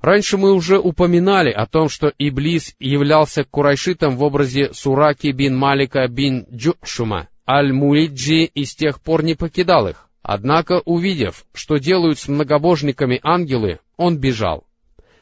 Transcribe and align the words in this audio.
Раньше 0.00 0.38
мы 0.38 0.52
уже 0.52 0.78
упоминали 0.78 1.50
о 1.50 1.66
том, 1.66 1.88
что 1.88 2.12
Иблис 2.18 2.74
являлся 2.78 3.44
курайшитом 3.44 4.16
в 4.16 4.22
образе 4.22 4.72
Сураки 4.72 5.30
бин 5.30 5.56
Малика 5.56 6.06
бин 6.08 6.46
Джушума. 6.50 7.28
Аль-Мулиджи 7.46 8.44
и 8.44 8.64
с 8.64 8.74
тех 8.74 9.00
пор 9.00 9.24
не 9.24 9.34
покидал 9.34 9.88
их. 9.88 10.08
Однако, 10.22 10.80
увидев, 10.84 11.44
что 11.52 11.78
делают 11.78 12.18
с 12.18 12.28
многобожниками 12.28 13.20
ангелы, 13.22 13.80
он 13.96 14.18
бежал. 14.18 14.64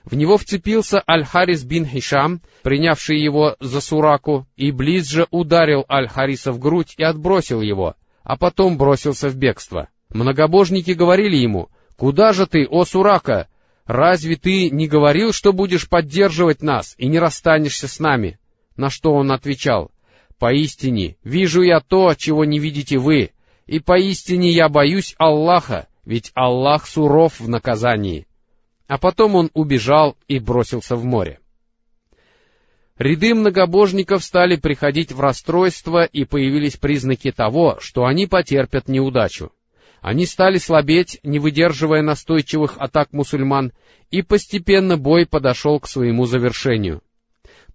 В 0.05 0.15
него 0.15 0.37
вцепился 0.37 1.03
Аль-Харис 1.09 1.65
бин 1.65 1.85
Хишам, 1.87 2.41
принявший 2.63 3.19
его 3.21 3.57
за 3.61 3.81
Сураку, 3.81 4.47
и 4.57 4.71
ближе 4.71 5.27
ударил 5.31 5.85
Аль-Хариса 5.89 6.53
в 6.53 6.59
грудь 6.59 6.95
и 6.99 7.03
отбросил 7.03 7.61
его, 7.61 7.95
а 8.23 8.37
потом 8.37 8.79
бросился 8.79 9.29
в 9.29 9.37
бегство. 9.37 9.89
Многобожники 10.11 10.93
говорили 10.93 11.37
ему, 11.37 11.69
«Куда 11.97 12.33
же 12.33 12.47
ты, 12.47 12.67
о 12.69 12.85
Сурака? 12.85 13.49
Разве 13.89 14.37
ты 14.37 14.69
не 14.69 14.87
говорил, 14.87 15.33
что 15.33 15.55
будешь 15.55 15.89
поддерживать 15.89 16.61
нас 16.63 16.95
и 16.99 17.09
не 17.09 17.19
расстанешься 17.19 17.89
с 17.89 17.99
нами?» 17.99 18.39
На 18.77 18.91
что 18.91 19.15
он 19.15 19.33
отвечал, 19.33 19.91
«Поистине, 20.39 21.17
вижу 21.25 21.63
я 21.63 21.81
то, 21.81 22.15
чего 22.15 22.45
не 22.45 22.59
видите 22.59 22.99
вы, 22.99 23.33
и 23.67 23.81
поистине 23.81 24.53
я 24.53 24.69
боюсь 24.69 25.15
Аллаха, 25.17 25.89
ведь 26.05 26.33
Аллах 26.35 26.87
суров 26.87 27.41
в 27.41 27.49
наказании». 27.49 28.27
А 28.89 28.99
потом 28.99 29.35
он 29.35 29.51
убежал 29.55 30.19
и 30.29 30.39
бросился 30.39 30.95
в 30.95 31.05
море. 31.05 31.41
Ряды 32.99 33.35
многобожников 33.35 34.23
стали 34.23 34.57
приходить 34.57 35.13
в 35.13 35.21
расстройство, 35.21 36.05
и 36.05 36.25
появились 36.25 36.77
признаки 36.77 37.33
того, 37.33 37.79
что 37.81 38.05
они 38.05 38.27
потерпят 38.27 38.87
неудачу. 38.87 39.51
Они 40.01 40.27
стали 40.27 40.59
слабеть, 40.59 41.19
не 41.23 41.39
выдерживая 41.39 42.03
настойчивых 42.03 42.77
атак 42.79 43.13
мусульман, 43.13 43.73
и 44.11 44.23
постепенно 44.23 44.97
бой 44.97 45.27
подошел 45.27 45.81
к 45.81 45.89
своему 45.89 46.25
завершению. 46.27 47.03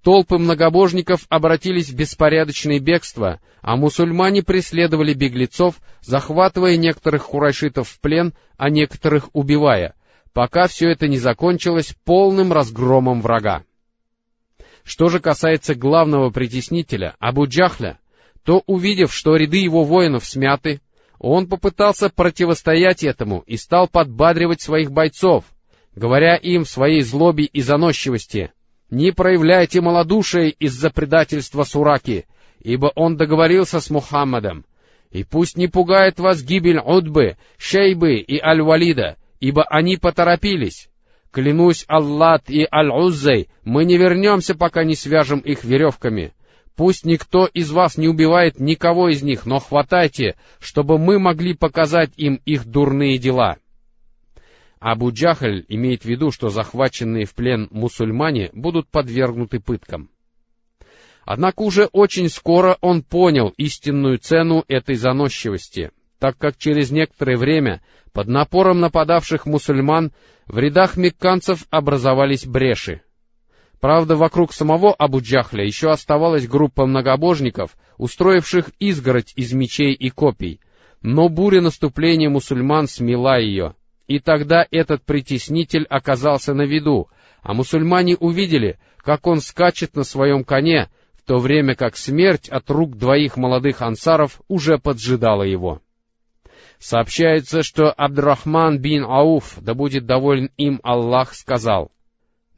Толпы 0.04 0.38
многобожников 0.38 1.26
обратились 1.30 1.90
в 1.90 1.96
беспорядочное 1.96 2.80
бегство, 2.80 3.40
а 3.62 3.78
мусульмане 3.78 4.44
преследовали 4.44 5.14
беглецов, 5.14 5.76
захватывая 6.02 6.76
некоторых 6.76 7.22
хурайшитов 7.22 7.88
в 7.88 8.00
плен, 8.02 8.34
а 8.58 8.70
некоторых 8.70 9.30
убивая, 9.34 9.96
пока 10.34 10.68
все 10.68 10.90
это 10.90 11.08
не 11.08 11.18
закончилось 11.18 11.96
полным 12.04 12.52
разгромом 12.52 13.22
врага. 13.22 13.64
Что 14.84 15.08
же 15.08 15.22
касается 15.22 15.76
главного 15.76 16.30
притеснителя, 16.32 17.16
Абу 17.20 17.48
Джахля, 17.48 17.98
то, 18.44 18.62
увидев, 18.66 19.14
что 19.14 19.38
ряды 19.38 19.58
его 19.58 19.86
воинов 19.86 20.26
смяты, 20.26 20.82
он 21.20 21.48
попытался 21.48 22.10
противостоять 22.10 23.04
этому 23.04 23.44
и 23.48 23.58
стал 23.58 23.88
подбадривать 23.88 24.62
своих 24.62 24.92
бойцов, 24.92 25.46
говоря 25.96 26.36
им 26.36 26.64
в 26.64 26.70
своей 26.70 27.02
злобе 27.02 27.46
и 27.46 27.62
заносчивости, 27.62 28.52
«Не 28.90 29.12
проявляйте 29.12 29.82
малодушие 29.82 30.52
из-за 30.52 30.92
предательства 30.92 31.64
Сураки, 31.64 32.26
ибо 32.60 32.92
он 32.96 33.18
договорился 33.18 33.80
с 33.80 33.90
Мухаммадом, 33.90 34.66
и 35.10 35.24
пусть 35.24 35.58
не 35.58 35.68
пугает 35.68 36.20
вас 36.20 36.44
гибель 36.44 36.80
Удбы, 36.80 37.38
Шейбы 37.58 38.16
и 38.16 38.40
Аль-Валида, 38.40 39.18
ибо 39.40 39.64
они 39.64 39.98
поторопились. 39.98 40.90
Клянусь 41.32 41.86
Аллат 41.88 42.50
и 42.50 42.68
Аль-Уззой, 42.72 43.50
мы 43.64 43.86
не 43.86 43.98
вернемся, 43.98 44.54
пока 44.56 44.84
не 44.84 44.96
свяжем 44.96 45.40
их 45.40 45.64
веревками». 45.64 46.34
Пусть 46.76 47.06
никто 47.06 47.46
из 47.46 47.72
вас 47.72 47.98
не 47.98 48.08
убивает 48.08 48.60
никого 48.60 49.10
из 49.10 49.22
них, 49.22 49.46
но 49.46 49.60
хватайте, 49.60 50.36
чтобы 50.60 50.98
мы 50.98 51.20
могли 51.20 51.54
показать 51.54 52.12
им 52.18 52.42
их 52.46 52.66
дурные 52.66 53.18
дела. 53.20 53.58
Абу 54.80 55.12
Джахаль 55.12 55.66
имеет 55.70 56.02
в 56.02 56.06
виду, 56.06 56.32
что 56.32 56.50
захваченные 56.50 57.26
в 57.26 57.36
плен 57.36 57.68
мусульмане 57.72 58.50
будут 58.54 58.90
подвергнуты 58.90 59.60
пыткам. 59.60 60.10
Однако 61.24 61.62
уже 61.62 61.86
очень 61.86 62.28
скоро 62.28 62.78
он 62.82 63.02
понял 63.02 63.54
истинную 63.56 64.18
цену 64.18 64.66
этой 64.68 64.96
заносчивости, 64.96 65.92
так 66.20 66.38
как 66.38 66.58
через 66.58 66.92
некоторое 66.92 67.38
время 67.38 67.82
под 68.12 68.28
напором 68.28 68.82
нападавших 68.82 69.46
мусульман 69.46 70.12
в 70.48 70.58
рядах 70.58 70.98
мекканцев 70.98 71.66
образовались 71.70 72.46
бреши, 72.46 73.04
Правда, 73.84 74.16
вокруг 74.16 74.54
самого 74.54 74.94
Абу-Джахля 74.94 75.66
еще 75.66 75.90
оставалась 75.90 76.48
группа 76.48 76.86
многобожников, 76.86 77.76
устроивших 77.98 78.70
изгородь 78.80 79.34
из 79.36 79.52
мечей 79.52 79.92
и 79.92 80.10
копий, 80.10 80.62
но 81.02 81.28
буря 81.28 81.60
наступления 81.60 82.30
мусульман 82.30 82.88
смела 82.88 83.38
ее, 83.38 83.76
и 84.08 84.20
тогда 84.20 84.66
этот 84.72 85.04
притеснитель 85.04 85.86
оказался 85.90 86.54
на 86.54 86.62
виду, 86.62 87.10
а 87.42 87.54
мусульмане 87.54 88.16
увидели, 88.16 88.80
как 89.00 89.28
он 89.28 89.42
скачет 89.42 89.98
на 89.98 90.06
своем 90.06 90.46
коне, 90.46 90.88
в 91.12 91.28
то 91.28 91.40
время 91.40 91.76
как 91.76 91.98
смерть 91.98 92.48
от 92.48 92.72
рук 92.72 92.96
двоих 92.96 93.36
молодых 93.36 93.82
ансаров 93.82 94.40
уже 94.48 94.78
поджидала 94.78 95.44
его. 95.44 95.82
Сообщается, 96.80 97.64
что 97.64 97.92
Абдрахман 97.92 98.80
бин 98.80 99.04
Ауф, 99.04 99.58
да 99.60 99.74
будет 99.74 100.06
доволен 100.06 100.52
им 100.56 100.80
Аллах, 100.84 101.34
сказал— 101.34 101.92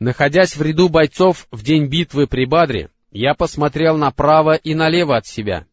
Находясь 0.06 0.56
в 0.56 0.62
ряду 0.62 0.88
бойцов 0.88 1.48
в 1.50 1.64
день 1.64 1.88
битвы 1.88 2.28
при 2.28 2.46
Бадре, 2.46 2.92
я 3.10 3.34
посмотрел 3.34 3.98
направо 3.98 4.54
и 4.54 4.76
налево 4.76 5.18
от 5.18 5.26
себя, 5.26 5.66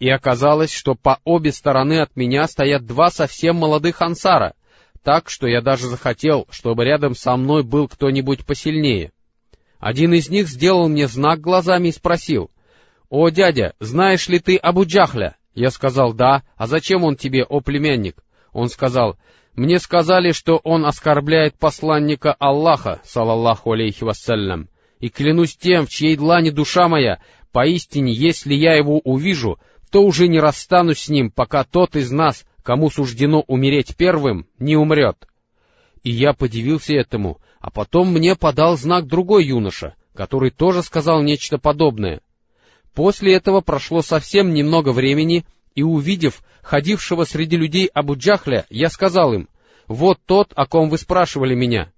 и 0.00 0.08
оказалось, 0.08 0.72
что 0.72 0.96
по 0.96 1.20
обе 1.22 1.52
стороны 1.52 2.00
от 2.00 2.16
меня 2.16 2.48
стоят 2.48 2.84
два 2.84 3.10
совсем 3.10 3.54
молодых 3.54 4.02
ансара, 4.02 4.54
так 5.04 5.30
что 5.30 5.46
я 5.46 5.62
даже 5.62 5.86
захотел, 5.86 6.48
чтобы 6.50 6.84
рядом 6.84 7.14
со 7.14 7.36
мной 7.36 7.62
был 7.62 7.86
кто-нибудь 7.86 8.44
посильнее. 8.44 9.12
Один 9.78 10.14
из 10.14 10.30
них 10.30 10.48
сделал 10.48 10.88
мне 10.88 11.06
знак 11.06 11.40
глазами 11.40 11.86
и 11.86 11.92
спросил, 11.92 12.50
«О, 13.08 13.28
дядя, 13.28 13.74
знаешь 13.78 14.26
ли 14.26 14.40
ты 14.40 14.56
Абу 14.56 14.84
Джахля?» 14.84 15.36
Я 15.54 15.70
сказал, 15.70 16.12
«Да, 16.12 16.42
а 16.56 16.66
зачем 16.66 17.04
он 17.04 17.14
тебе, 17.14 17.44
о 17.44 17.60
племянник?» 17.60 18.16
Он 18.52 18.68
сказал, 18.68 19.16
мне 19.56 19.78
сказали, 19.78 20.32
что 20.32 20.60
он 20.62 20.84
оскорбляет 20.84 21.58
посланника 21.58 22.34
Аллаха, 22.38 23.00
салаллаху 23.04 23.72
алейхи 23.72 24.04
вассалям, 24.04 24.68
и 25.00 25.08
клянусь 25.08 25.56
тем, 25.56 25.86
в 25.86 25.88
чьей 25.88 26.16
длани 26.16 26.50
душа 26.50 26.88
моя, 26.88 27.20
поистине, 27.52 28.12
если 28.12 28.54
я 28.54 28.74
его 28.74 28.98
увижу, 28.98 29.58
то 29.90 30.02
уже 30.02 30.28
не 30.28 30.38
расстанусь 30.40 31.04
с 31.04 31.08
ним, 31.08 31.30
пока 31.30 31.64
тот 31.64 31.96
из 31.96 32.10
нас, 32.10 32.44
кому 32.62 32.90
суждено 32.90 33.40
умереть 33.46 33.96
первым, 33.96 34.46
не 34.58 34.76
умрет. 34.76 35.26
И 36.02 36.10
я 36.10 36.34
подивился 36.34 36.94
этому, 36.94 37.40
а 37.58 37.70
потом 37.70 38.12
мне 38.12 38.36
подал 38.36 38.76
знак 38.76 39.06
другой 39.06 39.46
юноша, 39.46 39.94
который 40.14 40.50
тоже 40.50 40.82
сказал 40.82 41.22
нечто 41.22 41.56
подобное. 41.58 42.20
После 42.94 43.34
этого 43.34 43.62
прошло 43.62 44.02
совсем 44.02 44.52
немного 44.52 44.90
времени, 44.90 45.44
и 45.76 45.82
увидев 45.82 46.42
ходившего 46.62 47.22
среди 47.24 47.56
людей 47.56 47.86
Абу 47.86 48.16
Джахля, 48.16 48.66
я 48.70 48.88
сказал 48.88 49.32
им, 49.34 49.48
«Вот 49.86 50.18
тот, 50.26 50.52
о 50.56 50.66
ком 50.66 50.88
вы 50.88 50.98
спрашивали 50.98 51.54
меня». 51.54 51.92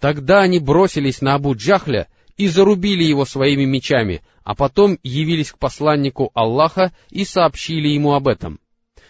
Тогда 0.00 0.40
они 0.40 0.58
бросились 0.58 1.20
на 1.20 1.34
Абу 1.34 1.54
Джахля 1.54 2.08
и 2.36 2.48
зарубили 2.48 3.04
его 3.04 3.24
своими 3.24 3.64
мечами, 3.64 4.22
а 4.42 4.54
потом 4.54 4.98
явились 5.02 5.52
к 5.52 5.58
посланнику 5.58 6.30
Аллаха 6.34 6.92
и 7.10 7.24
сообщили 7.24 7.88
ему 7.88 8.14
об 8.14 8.28
этом. 8.28 8.60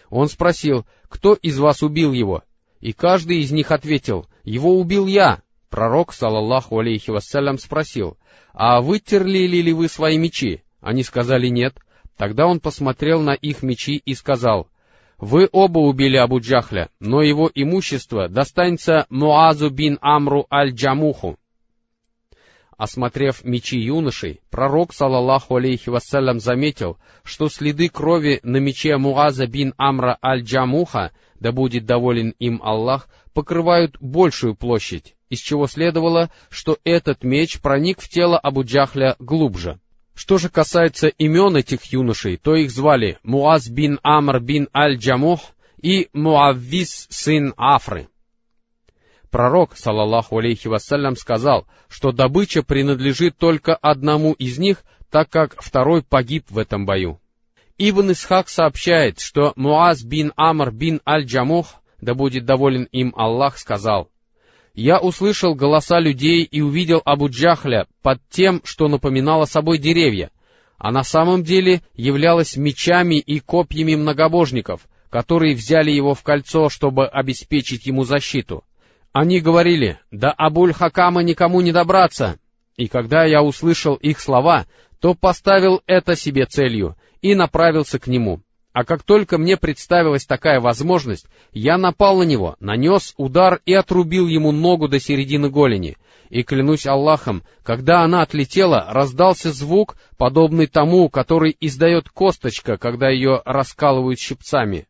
Он 0.09 0.27
спросил, 0.27 0.85
кто 1.07 1.33
из 1.33 1.57
вас 1.59 1.81
убил 1.81 2.11
его? 2.11 2.43
И 2.79 2.91
каждый 2.91 3.39
из 3.39 3.51
них 3.51 3.71
ответил, 3.71 4.27
его 4.43 4.79
убил 4.79 5.05
я. 5.05 5.41
Пророк, 5.69 6.13
салаллаху 6.13 6.79
алейхи 6.79 7.11
вассалям, 7.11 7.59
спросил, 7.59 8.17
а 8.53 8.81
вытерли 8.81 9.45
ли 9.45 9.71
вы 9.73 9.87
свои 9.87 10.17
мечи? 10.17 10.63
Они 10.81 11.03
сказали 11.03 11.47
нет. 11.47 11.75
Тогда 12.19 12.47
он 12.47 12.59
посмотрел 12.59 13.21
на 13.21 13.33
их 13.33 13.63
мечи 13.63 13.95
и 13.95 14.13
сказал, 14.13 14.67
«Вы 15.19 15.47
оба 15.53 15.79
убили 15.79 16.17
Абу 16.17 16.41
Джахля, 16.41 16.89
но 16.99 17.21
его 17.21 17.49
имущество 17.55 18.27
достанется 18.27 19.05
Муазу 19.09 19.69
бин 19.69 19.97
Амру 20.01 20.45
аль-Джамуху». 20.51 21.37
Осмотрев 22.75 23.45
мечи 23.45 23.79
юношей, 23.79 24.41
пророк, 24.49 24.93
салаллаху 24.93 25.55
алейхи 25.55 25.87
вассалям, 25.89 26.41
заметил, 26.41 26.97
что 27.23 27.47
следы 27.47 27.87
крови 27.87 28.41
на 28.43 28.57
мече 28.57 28.97
Муаза 28.97 29.47
бин 29.47 29.73
Амра 29.77 30.17
аль-Джамуха, 30.21 31.13
да 31.39 31.53
будет 31.53 31.85
доволен 31.85 32.35
им 32.37 32.61
Аллах, 32.61 33.07
покрывают 33.33 33.95
большую 34.01 34.55
площадь, 34.55 35.15
из 35.29 35.39
чего 35.39 35.67
следовало, 35.67 36.31
что 36.49 36.79
этот 36.83 37.23
меч 37.23 37.61
проник 37.61 38.01
в 38.01 38.09
тело 38.09 38.37
Абу 38.37 38.65
Джахля 38.65 39.15
глубже. 39.19 39.79
Что 40.19 40.37
же 40.37 40.49
касается 40.49 41.07
имен 41.07 41.55
этих 41.55 41.85
юношей, 41.93 42.35
то 42.35 42.53
их 42.53 42.71
звали 42.71 43.17
Муаз 43.23 43.69
бин 43.69 44.01
Амр 44.03 44.41
бин 44.41 44.67
Аль-Джамух 44.75 45.39
и 45.81 46.09
Муаввис 46.11 47.07
сын 47.09 47.53
Афры. 47.55 48.09
Пророк, 49.31 49.77
салаллаху 49.77 50.39
алейхи 50.39 50.67
вассалям, 50.67 51.15
сказал, 51.15 51.67
что 51.87 52.11
добыча 52.11 52.63
принадлежит 52.63 53.37
только 53.37 53.75
одному 53.75 54.33
из 54.33 54.59
них, 54.59 54.83
так 55.09 55.29
как 55.29 55.55
второй 55.61 56.03
погиб 56.03 56.47
в 56.49 56.57
этом 56.57 56.85
бою. 56.85 57.21
Ибн 57.77 58.11
Исхак 58.11 58.49
сообщает, 58.49 59.21
что 59.21 59.53
Муаз 59.55 60.03
бин 60.03 60.33
Амр 60.35 60.71
бин 60.71 60.99
Аль-Джамух, 61.07 61.75
да 62.01 62.13
будет 62.13 62.43
доволен 62.43 62.89
им 62.91 63.13
Аллах, 63.15 63.57
сказал, 63.57 64.09
я 64.79 64.97
услышал 64.99 65.55
голоса 65.55 65.99
людей 65.99 66.43
и 66.43 66.61
увидел 66.61 67.01
Абу 67.03 67.29
Джахля 67.29 67.87
под 68.01 68.21
тем, 68.29 68.61
что 68.63 68.87
напоминало 68.87 69.43
собой 69.43 69.77
деревья, 69.77 70.31
а 70.77 70.93
на 70.93 71.03
самом 71.03 71.43
деле 71.43 71.81
являлось 71.95 72.55
мечами 72.55 73.15
и 73.15 73.41
копьями 73.41 73.95
многобожников, 73.95 74.87
которые 75.09 75.53
взяли 75.53 75.91
его 75.91 76.13
в 76.13 76.23
кольцо, 76.23 76.69
чтобы 76.69 77.07
обеспечить 77.07 77.87
ему 77.87 78.05
защиту. 78.05 78.63
Они 79.11 79.41
говорили, 79.41 79.99
да 80.11 80.33
Абуль-Хакама 80.37 81.23
никому 81.23 81.59
не 81.59 81.73
добраться. 81.73 82.39
И 82.77 82.87
когда 82.87 83.25
я 83.25 83.43
услышал 83.43 83.95
их 83.95 84.21
слова, 84.21 84.65
то 85.01 85.13
поставил 85.13 85.81
это 85.87 86.15
себе 86.15 86.45
целью 86.45 86.95
и 87.21 87.35
направился 87.35 87.99
к 87.99 88.07
нему. 88.07 88.41
А 88.79 88.85
как 88.85 89.03
только 89.03 89.37
мне 89.37 89.57
представилась 89.57 90.25
такая 90.25 90.61
возможность, 90.61 91.25
я 91.51 91.77
напал 91.77 92.19
на 92.19 92.23
него, 92.23 92.55
нанес 92.61 93.13
удар 93.17 93.59
и 93.65 93.73
отрубил 93.73 94.29
ему 94.29 94.53
ногу 94.53 94.87
до 94.87 95.01
середины 95.01 95.49
голени. 95.49 95.97
И 96.29 96.43
клянусь 96.43 96.87
Аллахом, 96.87 97.43
когда 97.61 98.03
она 98.03 98.21
отлетела, 98.21 98.87
раздался 98.89 99.51
звук, 99.51 99.97
подобный 100.17 100.65
тому, 100.65 101.09
который 101.09 101.57
издает 101.59 102.07
косточка, 102.07 102.77
когда 102.77 103.09
ее 103.09 103.41
раскалывают 103.43 104.17
щипцами. 104.17 104.87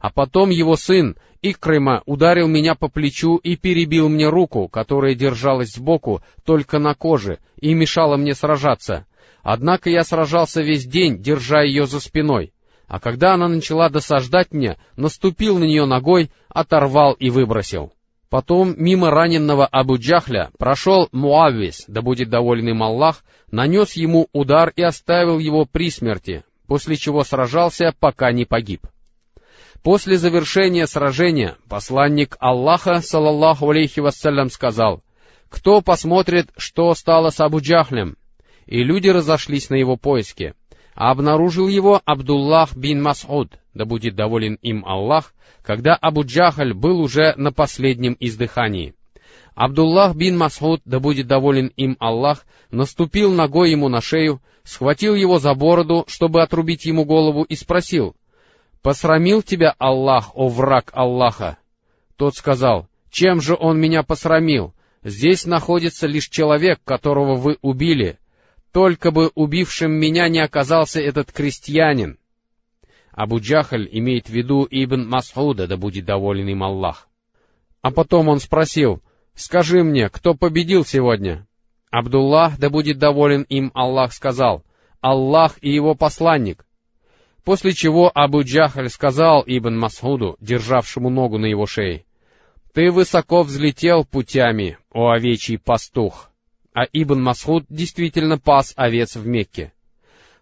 А 0.00 0.10
потом 0.10 0.50
его 0.50 0.76
сын, 0.76 1.16
Икрыма, 1.40 2.02
ударил 2.04 2.46
меня 2.46 2.74
по 2.74 2.88
плечу 2.88 3.36
и 3.36 3.56
перебил 3.56 4.10
мне 4.10 4.28
руку, 4.28 4.68
которая 4.68 5.14
держалась 5.14 5.72
сбоку, 5.72 6.22
только 6.44 6.78
на 6.78 6.92
коже, 6.92 7.38
и 7.56 7.72
мешала 7.72 8.18
мне 8.18 8.34
сражаться. 8.34 9.06
Однако 9.42 9.88
я 9.88 10.04
сражался 10.04 10.60
весь 10.60 10.84
день, 10.84 11.22
держа 11.22 11.62
ее 11.62 11.86
за 11.86 12.00
спиной 12.00 12.52
а 12.90 12.98
когда 12.98 13.34
она 13.34 13.46
начала 13.46 13.88
досаждать 13.88 14.50
мне, 14.50 14.76
наступил 14.96 15.60
на 15.60 15.64
нее 15.64 15.86
ногой, 15.86 16.32
оторвал 16.48 17.12
и 17.12 17.30
выбросил. 17.30 17.92
Потом 18.28 18.74
мимо 18.76 19.10
раненного 19.10 19.64
Абу 19.64 19.96
Джахля 19.96 20.50
прошел 20.58 21.08
Муаввис, 21.12 21.84
да 21.86 22.02
будет 22.02 22.30
доволен 22.30 22.68
им 22.68 22.82
Аллах, 22.82 23.22
нанес 23.52 23.92
ему 23.92 24.26
удар 24.32 24.72
и 24.74 24.82
оставил 24.82 25.38
его 25.38 25.66
при 25.66 25.88
смерти, 25.88 26.42
после 26.66 26.96
чего 26.96 27.22
сражался, 27.22 27.94
пока 28.00 28.32
не 28.32 28.44
погиб. 28.44 28.84
После 29.84 30.16
завершения 30.16 30.88
сражения 30.88 31.58
посланник 31.68 32.36
Аллаха, 32.40 33.02
салаллаху 33.02 33.70
алейхи 33.70 34.00
вассалям, 34.00 34.50
сказал, 34.50 35.04
«Кто 35.48 35.80
посмотрит, 35.80 36.50
что 36.56 36.92
стало 36.94 37.30
с 37.30 37.38
Абу 37.38 37.60
Джахлем?» 37.60 38.16
И 38.66 38.82
люди 38.82 39.08
разошлись 39.08 39.70
на 39.70 39.76
его 39.76 39.96
поиски 39.96 40.54
а 41.00 41.12
обнаружил 41.12 41.66
его 41.66 42.02
Абдуллах 42.04 42.76
бин 42.76 43.00
Мас'уд, 43.02 43.54
да 43.72 43.86
будет 43.86 44.16
доволен 44.16 44.58
им 44.60 44.84
Аллах, 44.84 45.32
когда 45.62 45.94
Абу 45.94 46.24
Джахаль 46.24 46.74
был 46.74 47.00
уже 47.00 47.32
на 47.38 47.52
последнем 47.52 48.18
издыхании. 48.20 48.94
Абдуллах 49.54 50.14
бин 50.14 50.36
Мас'уд, 50.36 50.82
да 50.84 51.00
будет 51.00 51.26
доволен 51.26 51.68
им 51.68 51.96
Аллах, 52.00 52.44
наступил 52.70 53.32
ногой 53.32 53.70
ему 53.70 53.88
на 53.88 54.02
шею, 54.02 54.42
схватил 54.62 55.14
его 55.14 55.38
за 55.38 55.54
бороду, 55.54 56.04
чтобы 56.06 56.42
отрубить 56.42 56.84
ему 56.84 57.06
голову, 57.06 57.44
и 57.44 57.56
спросил, 57.56 58.14
«Посрамил 58.82 59.40
тебя 59.40 59.74
Аллах, 59.78 60.32
о 60.34 60.48
враг 60.48 60.90
Аллаха?» 60.92 61.56
Тот 62.16 62.34
сказал, 62.34 62.88
«Чем 63.10 63.40
же 63.40 63.56
он 63.58 63.80
меня 63.80 64.02
посрамил? 64.02 64.74
Здесь 65.02 65.46
находится 65.46 66.06
лишь 66.06 66.28
человек, 66.28 66.78
которого 66.84 67.36
вы 67.36 67.56
убили, 67.62 68.18
только 68.72 69.10
бы 69.10 69.30
убившим 69.34 69.92
меня 69.92 70.28
не 70.28 70.40
оказался 70.40 71.00
этот 71.00 71.32
крестьянин. 71.32 72.18
Абу 73.10 73.40
Джахаль 73.40 73.88
имеет 73.90 74.28
в 74.28 74.32
виду 74.32 74.66
Ибн 74.70 75.08
Масхуда, 75.08 75.66
да 75.66 75.76
будет 75.76 76.04
доволен 76.04 76.48
им 76.48 76.62
Аллах. 76.62 77.08
А 77.82 77.90
потом 77.90 78.28
он 78.28 78.40
спросил, 78.40 79.02
«Скажи 79.34 79.82
мне, 79.82 80.08
кто 80.08 80.34
победил 80.34 80.84
сегодня?» 80.84 81.46
Абдуллах, 81.90 82.56
да 82.58 82.70
будет 82.70 82.98
доволен 82.98 83.42
им 83.42 83.72
Аллах, 83.74 84.12
сказал, 84.12 84.62
«Аллах 85.00 85.58
и 85.60 85.72
его 85.72 85.94
посланник». 85.94 86.64
После 87.42 87.72
чего 87.72 88.12
Абу 88.14 88.42
Джахаль 88.42 88.90
сказал 88.90 89.42
Ибн 89.44 89.76
Масхуду, 89.76 90.36
державшему 90.40 91.10
ногу 91.10 91.38
на 91.38 91.46
его 91.46 91.66
шее, 91.66 92.04
«Ты 92.74 92.92
высоко 92.92 93.42
взлетел 93.42 94.04
путями, 94.04 94.78
о 94.92 95.10
овечий 95.10 95.58
пастух» 95.58 96.29
а 96.72 96.84
Ибн 96.92 97.20
Масхуд 97.22 97.64
действительно 97.68 98.38
пас 98.38 98.72
овец 98.76 99.16
в 99.16 99.26
Мекке. 99.26 99.72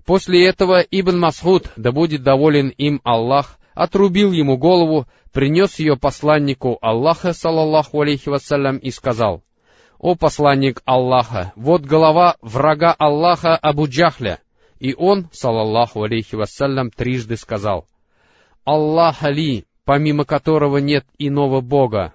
После 0.04 0.46
этого 0.46 0.80
Ибн 0.80 1.19
Масхуд, 1.19 1.70
да 1.76 1.92
будет 1.92 2.22
доволен 2.22 2.69
им 2.69 3.00
Аллах, 3.04 3.58
отрубил 3.75 4.32
ему 4.32 4.56
голову, 4.56 5.06
принес 5.32 5.78
ее 5.78 5.96
посланнику 5.96 6.78
Аллаха, 6.80 7.32
салаллаху 7.32 8.00
алейхи 8.00 8.28
вассалям, 8.28 8.78
и 8.78 8.90
сказал, 8.90 9.42
«О 9.98 10.14
посланник 10.14 10.82
Аллаха, 10.84 11.52
вот 11.56 11.82
голова 11.82 12.36
врага 12.40 12.94
Аллаха 12.98 13.56
Абу 13.56 13.86
Джахля». 13.86 14.40
И 14.78 14.94
он, 14.94 15.28
салаллаху 15.32 16.02
алейхи 16.02 16.36
вассалям, 16.36 16.90
трижды 16.90 17.36
сказал, 17.36 17.86
«Аллах 18.64 19.22
Али, 19.22 19.64
помимо 19.84 20.25
которого 20.25 20.78
нет 20.78 21.04
иного 21.19 21.60
Бога». 21.60 22.14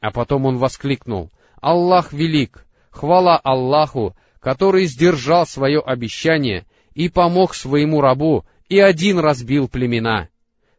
А 0.00 0.10
потом 0.10 0.46
он 0.46 0.58
воскликнул, 0.58 1.30
«Аллах 1.60 2.12
велик, 2.12 2.63
Хвала 2.94 3.36
Аллаху, 3.36 4.14
который 4.38 4.86
сдержал 4.86 5.46
свое 5.46 5.80
обещание 5.80 6.64
и 6.94 7.08
помог 7.08 7.54
своему 7.54 8.00
рабу, 8.00 8.44
и 8.68 8.78
один 8.78 9.18
разбил 9.18 9.68
племена. 9.68 10.28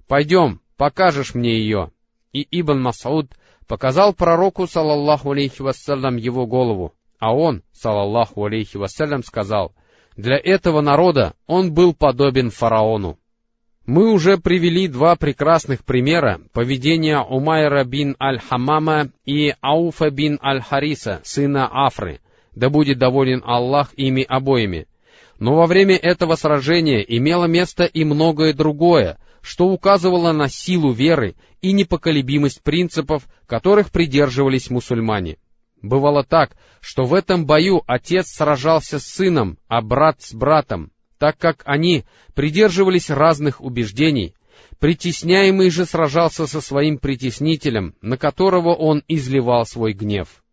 Пойдем, 0.07 0.61
покажешь 0.77 1.35
мне 1.35 1.57
ее. 1.59 1.91
И 2.31 2.47
Ибн 2.57 2.81
Масауд 2.81 3.31
показал 3.67 4.13
пророку, 4.13 4.65
салаллаху 4.65 5.31
алейхи 5.31 5.61
вассалям, 5.61 6.15
его 6.15 6.47
голову, 6.47 6.93
а 7.19 7.35
он, 7.35 7.63
салаллаху 7.73 8.45
алейхи 8.45 8.77
вассалям, 8.77 9.21
сказал, 9.21 9.73
для 10.15 10.37
этого 10.37 10.79
народа 10.79 11.33
он 11.47 11.73
был 11.73 11.93
подобен 11.93 12.49
фараону. 12.49 13.19
Мы 13.85 14.11
уже 14.11 14.39
привели 14.39 14.87
два 14.87 15.15
прекрасных 15.15 15.83
примера 15.83 16.41
поведения 16.53 17.19
Умайра 17.19 17.83
бин 17.83 18.15
Аль-Хамама 18.19 19.11
и 19.25 19.53
Ауфа 19.61 20.09
бин 20.09 20.39
Аль-Хариса, 20.41 21.21
сына 21.23 21.69
Афры, 21.71 22.19
да 22.55 22.71
будет 22.71 22.97
доволен 22.97 23.43
Аллах 23.45 23.93
ими 23.95 24.23
обоими. 24.23 24.87
Но 25.37 25.55
во 25.55 25.67
время 25.67 25.97
этого 25.97 26.35
сражения 26.35 27.01
имело 27.01 27.45
место 27.45 27.83
и 27.83 28.03
многое 28.03 28.53
другое, 28.53 29.19
что 29.41 29.67
указывало 29.67 30.31
на 30.31 30.49
силу 30.49 30.91
веры 30.91 31.35
и 31.61 31.71
непоколебимость 31.71 32.63
принципов, 32.63 33.27
которых 33.45 33.91
придерживались 33.91 34.71
мусульмане. 34.71 35.37
Бывало 35.83 36.23
так, 36.23 36.55
что 36.81 37.03
в 37.03 37.13
этом 37.13 37.45
бою 37.45 37.83
отец 37.85 38.29
сражался 38.29 38.97
с 38.97 39.05
сыном, 39.05 39.59
а 39.67 39.83
брат 39.83 40.23
с 40.23 40.33
братом, 40.33 40.89
так 41.17 41.37
как 41.37 41.61
они 41.65 42.05
придерживались 42.33 43.09
разных 43.09 43.61
убеждений, 43.61 44.35
притесняемый 44.79 45.69
же 45.69 45.85
сражался 45.85 46.47
со 46.47 46.61
своим 46.61 46.97
притеснителем, 46.97 47.95
на 48.01 48.17
которого 48.17 48.73
он 48.73 49.03
изливал 49.07 49.65
свой 49.65 49.93
гнев. 49.93 50.43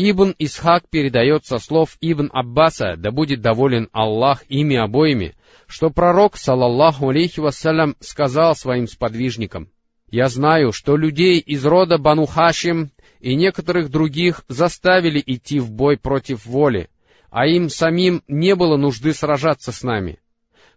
Ибн 0.00 0.32
Исхак 0.38 0.88
передает 0.88 1.44
со 1.44 1.58
слов 1.58 1.96
Ибн 2.00 2.30
Аббаса, 2.32 2.94
да 2.96 3.10
будет 3.10 3.40
доволен 3.40 3.88
Аллах 3.92 4.44
ими 4.48 4.76
обоими, 4.76 5.34
что 5.66 5.90
пророк, 5.90 6.36
салаллаху 6.36 7.08
алейхи 7.08 7.40
вассалям, 7.40 7.96
сказал 7.98 8.54
своим 8.54 8.86
сподвижникам, 8.86 9.70
«Я 10.08 10.28
знаю, 10.28 10.72
что 10.72 10.96
людей 10.96 11.40
из 11.40 11.66
рода 11.66 11.98
Бану 11.98 12.26
Хашим 12.26 12.92
и 13.18 13.34
некоторых 13.34 13.90
других 13.90 14.44
заставили 14.46 15.20
идти 15.26 15.58
в 15.58 15.72
бой 15.72 15.98
против 15.98 16.46
воли, 16.46 16.88
а 17.30 17.46
им 17.46 17.68
самим 17.68 18.22
не 18.28 18.54
было 18.54 18.76
нужды 18.76 19.12
сражаться 19.12 19.72
с 19.72 19.82
нами. 19.82 20.18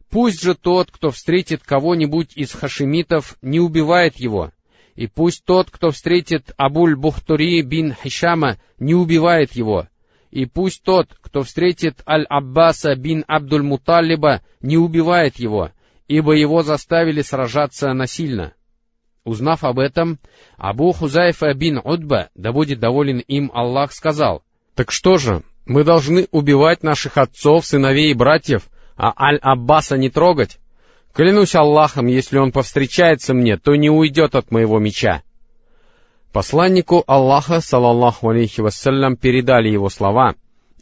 Пусть 0.09 0.41
же 0.41 0.55
тот, 0.55 0.91
кто 0.91 1.09
встретит 1.09 1.63
кого-нибудь 1.63 2.35
из 2.35 2.51
хашимитов, 2.51 3.37
не 3.41 3.59
убивает 3.59 4.17
его, 4.17 4.51
и 4.95 5.07
пусть 5.07 5.45
тот, 5.45 5.71
кто 5.71 5.91
встретит 5.91 6.51
Абуль-Бухтури 6.57 7.61
бин 7.61 7.93
Хишама, 7.93 8.57
не 8.77 8.93
убивает 8.93 9.53
его, 9.53 9.87
и 10.29 10.45
пусть 10.45 10.83
тот, 10.83 11.07
кто 11.21 11.43
встретит 11.43 12.01
Аль-Аббаса 12.05 12.95
бин 12.95 13.23
Абдуль-Муталлиба, 13.27 14.41
не 14.61 14.77
убивает 14.77 15.37
его, 15.37 15.71
ибо 16.07 16.33
его 16.33 16.61
заставили 16.61 17.21
сражаться 17.21 17.93
насильно. 17.93 18.53
Узнав 19.23 19.63
об 19.63 19.79
этом, 19.79 20.19
Абу 20.57 20.91
Хузайфа 20.91 21.53
бин 21.53 21.79
Удба, 21.81 22.29
да 22.35 22.51
будет 22.51 22.79
доволен 22.79 23.19
им 23.19 23.51
Аллах, 23.53 23.93
сказал, 23.93 24.43
«Так 24.75 24.91
что 24.91 25.17
же, 25.17 25.43
мы 25.65 25.83
должны 25.83 26.27
убивать 26.31 26.83
наших 26.83 27.17
отцов, 27.17 27.65
сыновей 27.65 28.11
и 28.11 28.15
братьев, 28.15 28.69
а 28.97 29.13
Аль-Аббаса 29.17 29.97
не 29.97 30.09
трогать? 30.09 30.59
Клянусь 31.13 31.55
Аллахом, 31.55 32.07
если 32.07 32.37
он 32.37 32.51
повстречается 32.51 33.33
мне, 33.33 33.57
то 33.57 33.75
не 33.75 33.89
уйдет 33.89 34.35
от 34.35 34.51
моего 34.51 34.79
меча. 34.79 35.23
Посланнику 36.31 37.03
Аллаха, 37.07 37.59
салаллаху 37.59 38.29
алейхи 38.29 38.61
вассалям, 38.61 39.17
передали 39.17 39.67
его 39.67 39.89
слова, 39.89 40.35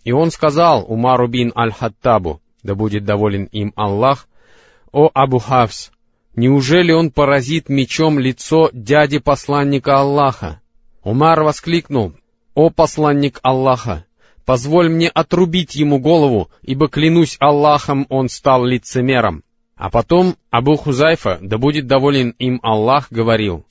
и 0.03 0.11
он 0.11 0.29
сказал 0.29 0.85
Умару 0.87 1.27
бин 1.27 1.51
Аль-Хаттабу, 1.55 2.39
да 2.61 2.75
будет 2.75 3.03
доволен 3.03 3.45
им 3.45 3.73
Аллах, 3.75 4.27
«О 4.91 5.09
Абу 5.13 5.37
Хавс, 5.37 5.91
неужели 6.35 6.91
он 6.91 7.11
поразит 7.11 7.69
мечом 7.69 8.17
лицо 8.17 8.69
дяди 8.73 9.19
посланника 9.19 9.99
Аллаха?» 9.99 10.61
Умар 11.03 11.43
воскликнул, 11.43 12.13
«О 12.55 12.71
посланник 12.71 13.39
Аллаха, 13.43 14.05
позволь 14.49 14.89
мне 14.89 15.09
отрубить 15.09 15.75
ему 15.75 15.99
голову, 15.99 16.49
ибо, 16.63 16.89
клянусь 16.89 17.37
Аллахом, 17.39 18.07
он 18.09 18.29
стал 18.29 18.65
лицемером». 18.65 19.43
А 19.75 19.91
потом 19.91 20.37
Абу 20.49 20.75
Хузайфа, 20.75 21.37
да 21.39 21.59
будет 21.59 21.85
доволен 21.85 22.31
им 22.39 22.59
Аллах, 22.63 23.11
говорил, 23.11 23.63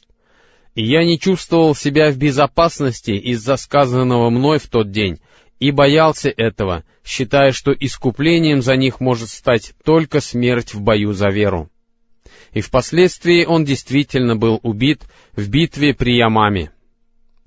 «И 0.76 0.87
я 0.87 1.04
не 1.04 1.18
чувствовал 1.18 1.75
себя 1.75 2.12
в 2.12 2.16
безопасности 2.16 3.11
из-за 3.11 3.56
сказанного 3.56 4.30
мной 4.30 4.61
в 4.61 4.68
тот 4.68 4.92
день, 4.92 5.18
и 5.58 5.73
боялся 5.73 6.28
этого, 6.30 6.85
считая, 7.04 7.50
что 7.50 7.73
искуплением 7.73 8.62
за 8.62 8.76
них 8.76 9.00
может 9.00 9.30
стать 9.30 9.73
только 9.82 10.20
смерть 10.20 10.75
в 10.75 10.80
бою 10.80 11.12
за 11.12 11.30
веру. 11.30 11.68
И 12.52 12.61
впоследствии 12.61 13.44
он 13.44 13.64
действительно 13.64 14.37
был 14.37 14.61
убит 14.62 15.02
в 15.35 15.49
битве 15.49 15.92
при 15.92 16.14
Ямаме. 16.18 16.70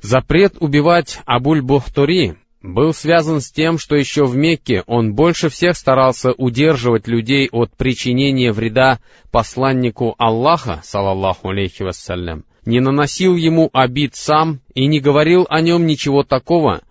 Запрет 0.01 0.55
убивать 0.59 1.21
Абуль-Бухтури 1.25 2.35
был 2.61 2.93
связан 2.93 3.41
с 3.41 3.51
тем, 3.51 3.77
что 3.77 3.95
еще 3.95 4.25
в 4.25 4.35
Мекке 4.35 4.83
он 4.85 5.13
больше 5.13 5.49
всех 5.49 5.75
старался 5.75 6.31
удерживать 6.31 7.07
людей 7.07 7.49
от 7.51 7.75
причинения 7.75 8.51
вреда 8.51 8.99
посланнику 9.31 10.15
Аллаха, 10.17 10.81
салаллаху 10.83 11.49
алейхи 11.49 11.83
вассалям, 11.83 12.45
не 12.65 12.79
наносил 12.79 13.35
ему 13.35 13.69
обид 13.73 14.15
сам 14.15 14.61
и 14.75 14.85
не 14.85 14.99
говорил 14.99 15.47
о 15.49 15.61
нем 15.61 15.85
ничего 15.85 16.23
такого, 16.23 16.81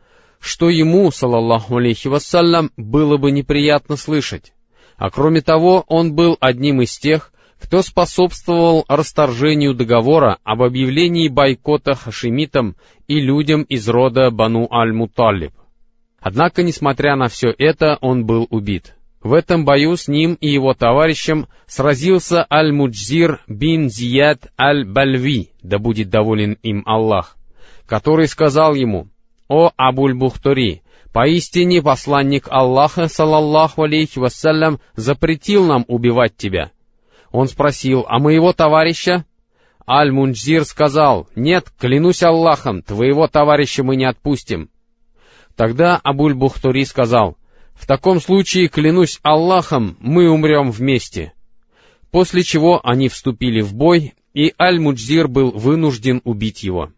что 0.40 0.68
ему, 0.70 1.10
салаллаху 1.10 1.76
алейхи 1.76 2.08
вассалям, 2.08 2.72
было 2.76 3.16
бы 3.16 3.30
неприятно 3.30 3.96
слышать. 3.96 4.52
А 4.96 5.10
кроме 5.10 5.40
того, 5.40 5.84
он 5.86 6.14
был 6.14 6.36
одним 6.40 6.82
из 6.82 6.98
тех, 6.98 7.32
кто 7.60 7.82
способствовал 7.82 8.84
расторжению 8.88 9.74
договора 9.74 10.38
об 10.44 10.62
объявлении 10.62 11.28
бойкота 11.28 11.94
хашимитам 11.94 12.74
и 13.06 13.20
людям 13.20 13.62
из 13.62 13.86
рода 13.88 14.30
Бану 14.30 14.66
Аль-Муталиб. 14.70 15.52
Однако, 16.20 16.62
несмотря 16.62 17.16
на 17.16 17.28
все 17.28 17.54
это, 17.56 17.96
он 18.00 18.26
был 18.26 18.46
убит. 18.50 18.94
В 19.22 19.34
этом 19.34 19.64
бою 19.64 19.96
с 19.96 20.08
ним 20.08 20.34
и 20.34 20.48
его 20.48 20.72
товарищем 20.74 21.46
сразился 21.66 22.46
Аль-Муджзир 22.50 23.40
бин 23.48 23.90
Зияд 23.90 24.50
Аль-Бальви, 24.58 25.50
да 25.62 25.78
будет 25.78 26.08
доволен 26.08 26.56
им 26.62 26.82
Аллах, 26.86 27.36
который 27.86 28.28
сказал 28.28 28.74
ему, 28.74 29.08
«О 29.48 29.72
Абуль-Бухтури, 29.76 30.82
поистине 31.12 31.82
посланник 31.82 32.46
Аллаха, 32.50 33.08
салаллаху 33.08 33.82
алейхи 33.82 34.18
вассалям, 34.18 34.80
запретил 34.94 35.66
нам 35.66 35.84
убивать 35.88 36.36
тебя». 36.36 36.70
Он 37.30 37.46
спросил, 37.46 38.06
«А 38.08 38.18
моего 38.18 38.52
товарища?» 38.52 39.24
Аль-Мунджзир 39.86 40.64
сказал, 40.64 41.28
«Нет, 41.34 41.66
клянусь 41.78 42.22
Аллахом, 42.22 42.82
твоего 42.82 43.26
товарища 43.26 43.82
мы 43.84 43.96
не 43.96 44.04
отпустим». 44.04 44.70
Тогда 45.60 46.00
Абуль-Бухтури 46.02 46.86
сказал, 46.86 47.36
«В 47.74 47.86
таком 47.86 48.18
случае, 48.18 48.68
клянусь 48.68 49.20
Аллахом, 49.22 49.94
мы 50.00 50.30
умрем 50.30 50.70
вместе». 50.70 51.34
После 52.10 52.42
чего 52.44 52.80
они 52.82 53.10
вступили 53.10 53.60
в 53.60 53.74
бой, 53.74 54.14
и 54.32 54.54
Аль-Муджзир 54.58 55.28
был 55.28 55.50
вынужден 55.50 56.22
убить 56.24 56.62
его. 56.62 56.90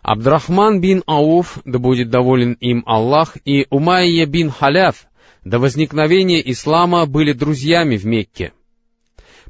Абдрахман 0.00 0.80
бин 0.80 1.02
Ауф, 1.08 1.58
да 1.64 1.80
будет 1.80 2.08
доволен 2.08 2.52
им 2.60 2.84
Аллах, 2.86 3.36
и 3.44 3.66
Умайя 3.68 4.26
бин 4.26 4.52
Халяф, 4.52 5.06
до 5.44 5.58
возникновения 5.58 6.40
ислама 6.52 7.04
были 7.04 7.32
друзьями 7.32 7.96
в 7.96 8.06
Мекке. 8.06 8.52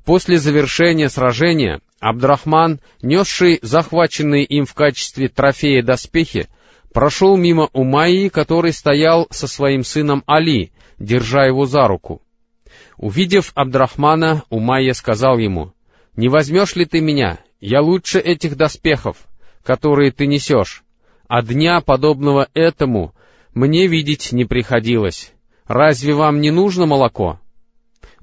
После 0.07 0.39
завершения 0.39 1.11
сражения 1.11 1.83
Абдрахман, 2.01 2.81
несший 3.03 3.59
захваченные 3.61 4.47
им 4.47 4.65
в 4.65 4.73
качестве 4.73 5.29
трофея 5.29 5.83
доспехи, 5.83 6.49
прошел 6.95 7.37
мимо 7.37 7.69
Умайи, 7.75 8.31
который 8.31 8.73
стоял 8.73 9.27
со 9.31 9.47
своим 9.47 9.85
сыном 9.85 10.23
Али, 10.27 10.73
держа 10.99 11.45
его 11.45 11.67
за 11.67 11.87
руку. 11.87 12.23
Увидев 12.97 13.53
Абдрахмана, 13.55 14.45
Умайя 14.49 14.95
сказал 14.95 15.37
ему, 15.37 15.75
«Не 16.17 16.29
возьмешь 16.29 16.77
ли 16.77 16.87
ты 16.87 17.03
меня? 17.03 17.39
Я 17.61 17.83
лучше 17.83 18.19
этих 18.19 18.57
доспехов 18.57 19.27
которые 19.65 20.13
ты 20.13 20.27
несешь, 20.27 20.85
а 21.27 21.43
дня, 21.43 21.81
подобного 21.81 22.49
этому, 22.55 23.15
мне 23.55 23.87
видеть 23.87 24.31
не 24.31 24.45
приходилось. 24.45 25.33
Разве 25.67 26.15
вам 26.15 26.41
не 26.41 26.51
нужно 26.51 26.87
молоко?» 26.87 27.41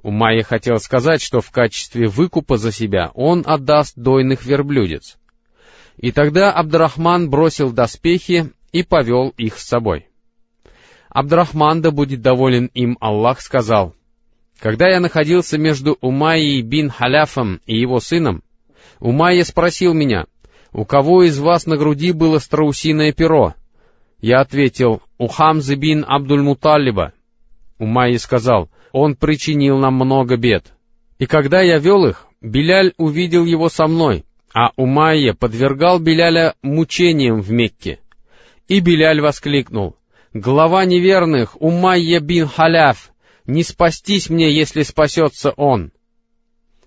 Умайя 0.04 0.44
хотел 0.44 0.80
сказать, 0.80 1.22
что 1.22 1.42
в 1.42 1.52
качестве 1.52 2.08
выкупа 2.08 2.58
за 2.58 2.72
себя 2.72 3.12
он 3.14 3.44
отдаст 3.46 3.98
дойных 3.98 4.46
верблюдец. 4.46 5.18
И 5.98 6.12
тогда 6.12 6.52
Абдрахман 6.52 7.30
бросил 7.30 7.72
доспехи 7.72 8.52
и 8.72 8.84
повел 8.84 9.34
их 9.38 9.58
с 9.58 9.68
собой. 9.68 10.08
Абдрахман, 11.10 11.82
да 11.82 11.92
будет 11.92 12.22
доволен 12.22 12.68
им 12.74 12.98
Аллах, 13.02 13.42
сказал, 13.42 13.94
«Когда 14.60 14.88
я 14.88 15.00
находился 15.00 15.58
между 15.58 15.98
Умайей 16.02 16.62
бин 16.62 16.90
Халяфом 16.90 17.60
и 17.66 17.78
его 17.78 18.00
сыном, 18.00 18.44
Умайя 19.00 19.44
спросил 19.44 19.94
меня, 19.94 20.26
«У 20.72 20.86
кого 20.86 21.24
из 21.24 21.38
вас 21.40 21.66
на 21.66 21.76
груди 21.76 22.12
было 22.12 22.40
страусиное 22.40 23.12
перо?» 23.12 23.56
Я 24.22 24.40
ответил, 24.40 25.02
«У 25.18 25.28
Хамзы 25.28 25.76
бин 25.76 26.06
Абдуль-Муталиба». 26.08 27.12
Умайи 27.80 28.18
сказал, 28.18 28.70
«Он 28.92 29.16
причинил 29.16 29.80
нам 29.80 29.96
много 29.96 30.38
бед». 30.38 30.72
И 31.18 31.26
когда 31.26 31.62
я 31.62 31.78
вел 31.78 32.06
их, 32.06 32.28
Беляль 32.42 32.94
увидел 32.98 33.46
его 33.46 33.70
со 33.70 33.88
мной, 33.88 34.24
а 34.54 34.72
Умайя 34.76 35.34
подвергал 35.34 36.00
Беляля 36.00 36.56
мучениям 36.62 37.42
в 37.42 37.52
Мекке. 37.52 38.00
И 38.72 38.80
Беляль 38.80 39.20
воскликнул, 39.20 39.98
«Глава 40.34 40.86
неверных, 40.86 41.62
Умайя 41.62 42.22
бин 42.22 42.48
Халяф, 42.48 43.12
не 43.46 43.64
спастись 43.64 44.30
мне, 44.30 44.50
если 44.50 44.84
спасется 44.84 45.52
он». 45.52 45.92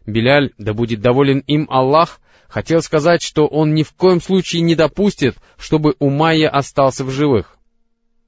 Беляль, 0.06 0.54
да 0.56 0.72
будет 0.72 1.02
доволен 1.02 1.40
им 1.40 1.66
Аллах, 1.68 2.22
хотел 2.48 2.80
сказать, 2.80 3.20
что 3.20 3.46
он 3.46 3.74
ни 3.74 3.82
в 3.82 3.92
коем 3.92 4.22
случае 4.22 4.62
не 4.62 4.74
допустит, 4.74 5.36
чтобы 5.58 5.94
Умайя 5.98 6.48
остался 6.48 7.04
в 7.04 7.10
живых. 7.10 7.58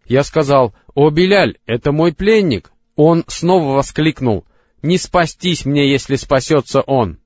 Я 0.05 0.23
сказал, 0.23 0.75
«О, 0.95 1.09
Беляль, 1.09 1.57
это 1.65 1.93
мой 1.93 2.13
пленник!» 2.13 2.73
Он 2.95 3.25
снова 3.27 3.73
воскликнул, 3.73 4.45
«Не 4.83 4.99
спастись 4.99 5.65
мне, 5.65 5.91
если 5.91 6.17
спасется 6.17 6.83
он!» 6.83 7.21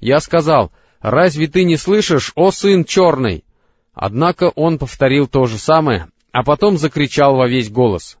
Я 0.00 0.18
сказал, 0.18 0.72
«Разве 0.98 1.46
ты 1.46 1.62
не 1.62 1.76
слышишь, 1.76 2.32
о 2.34 2.50
сын 2.50 2.84
черный?» 2.84 3.44
Однако 3.96 4.52
он 4.54 4.78
повторил 4.78 5.26
то 5.26 5.46
же 5.46 5.58
самое, 5.58 6.06
а 6.30 6.44
потом 6.44 6.78
закричал 6.78 7.34
во 7.34 7.48
весь 7.48 7.70
голос, 7.70 8.16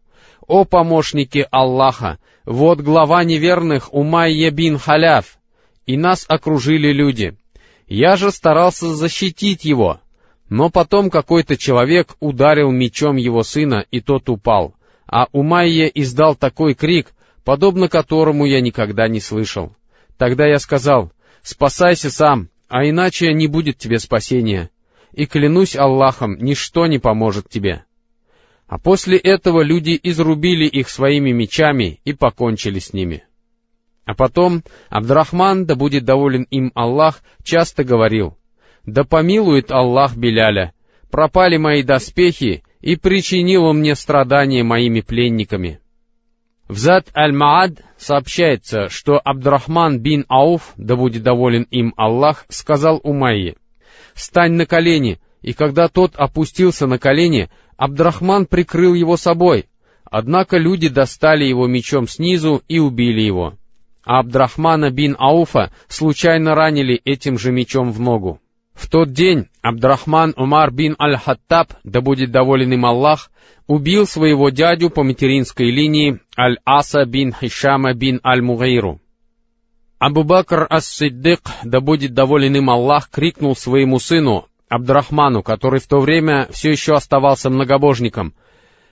«О 0.48 0.64
помощники 0.64 1.46
Аллаха! 1.52 2.18
Вот 2.44 2.80
глава 2.80 3.22
неверных 3.22 3.94
Умайя 3.94 4.50
бин 4.50 4.78
Халяф!» 4.78 5.38
И 5.86 5.96
нас 5.96 6.24
окружили 6.28 6.92
люди— 6.92 7.36
я 7.86 8.16
же 8.16 8.32
старался 8.32 8.94
защитить 8.94 9.64
его, 9.64 10.00
но 10.48 10.70
потом 10.70 11.08
какой-то 11.08 11.56
человек 11.56 12.16
ударил 12.18 12.72
мечом 12.72 13.16
его 13.16 13.42
сына, 13.44 13.84
и 13.90 14.00
тот 14.00 14.28
упал, 14.28 14.74
а 15.06 15.28
Умайя 15.32 15.86
издал 15.86 16.34
такой 16.34 16.74
крик, 16.74 17.12
подобно 17.44 17.88
которому 17.88 18.44
я 18.44 18.60
никогда 18.60 19.06
не 19.06 19.20
слышал. 19.20 19.76
Тогда 20.18 20.46
я 20.46 20.58
сказал, 20.58 21.12
«Спасайся 21.42 22.10
сам, 22.10 22.48
а 22.68 22.84
иначе 22.84 23.32
не 23.32 23.46
будет 23.46 23.78
тебе 23.78 24.00
спасения, 24.00 24.70
и 25.16 25.26
клянусь 25.26 25.74
Аллахом, 25.74 26.36
ничто 26.38 26.86
не 26.86 27.00
поможет 27.00 27.48
тебе». 27.48 27.84
А 28.68 28.78
после 28.78 29.16
этого 29.16 29.62
люди 29.62 29.98
изрубили 30.02 30.66
их 30.66 30.88
своими 30.88 31.30
мечами 31.30 32.00
и 32.04 32.12
покончили 32.12 32.80
с 32.80 32.92
ними. 32.92 33.24
А 34.04 34.14
потом 34.14 34.62
Абдрахман, 34.88 35.66
да 35.66 35.76
будет 35.76 36.04
доволен 36.04 36.46
им 36.50 36.72
Аллах, 36.74 37.22
часто 37.44 37.84
говорил, 37.84 38.36
«Да 38.84 39.04
помилует 39.04 39.70
Аллах 39.70 40.16
Беляля, 40.16 40.72
пропали 41.10 41.56
мои 41.58 41.82
доспехи, 41.82 42.64
и 42.80 42.96
причинил 42.96 43.64
он 43.64 43.78
мне 43.78 43.94
страдания 43.94 44.62
моими 44.62 45.00
пленниками». 45.00 45.80
В 46.68 46.76
Аль-Маад 47.14 47.84
сообщается, 47.96 48.88
что 48.88 49.20
Абдрахман 49.24 50.00
бин 50.00 50.24
Ауф, 50.28 50.72
да 50.76 50.96
будет 50.96 51.22
доволен 51.22 51.62
им 51.70 51.94
Аллах, 51.96 52.44
сказал 52.48 53.00
Умайе, 53.04 53.56
«Стань 54.16 54.54
на 54.54 54.66
колени», 54.66 55.20
и 55.42 55.52
когда 55.52 55.86
тот 55.86 56.16
опустился 56.16 56.88
на 56.88 56.98
колени, 56.98 57.50
Абдрахман 57.76 58.46
прикрыл 58.46 58.94
его 58.94 59.16
собой, 59.16 59.66
однако 60.04 60.56
люди 60.56 60.88
достали 60.88 61.44
его 61.44 61.68
мечом 61.68 62.08
снизу 62.08 62.62
и 62.66 62.80
убили 62.80 63.20
его 63.20 63.54
а 64.06 64.20
Абдрахмана 64.20 64.90
бин 64.90 65.16
Ауфа 65.18 65.72
случайно 65.88 66.54
ранили 66.54 67.00
этим 67.04 67.38
же 67.38 67.50
мечом 67.50 67.90
в 67.90 68.00
ногу. 68.00 68.40
В 68.72 68.88
тот 68.88 69.12
день 69.12 69.48
Абдрахман 69.62 70.32
Умар 70.36 70.70
бин 70.70 70.94
Аль-Хаттаб, 70.98 71.72
да 71.82 72.00
будет 72.00 72.30
доволен 72.30 72.72
им 72.72 72.86
Аллах, 72.86 73.30
убил 73.66 74.06
своего 74.06 74.50
дядю 74.50 74.90
по 74.90 75.02
материнской 75.02 75.70
линии 75.70 76.20
Аль-Аса 76.38 77.04
бин 77.04 77.32
Хишама 77.32 77.94
бин 77.94 78.20
Аль-Мугайру. 78.24 79.00
Абу 79.98 80.24
Бакр 80.24 80.66
ас-Сиддык, 80.68 81.40
да 81.64 81.80
будет 81.80 82.12
доволен 82.12 82.54
им 82.54 82.68
Аллах, 82.68 83.08
крикнул 83.08 83.56
своему 83.56 83.98
сыну 83.98 84.46
Абдрахману, 84.68 85.42
который 85.42 85.80
в 85.80 85.86
то 85.86 86.00
время 86.00 86.48
все 86.50 86.70
еще 86.70 86.94
оставался 86.94 87.48
многобожником, 87.48 88.34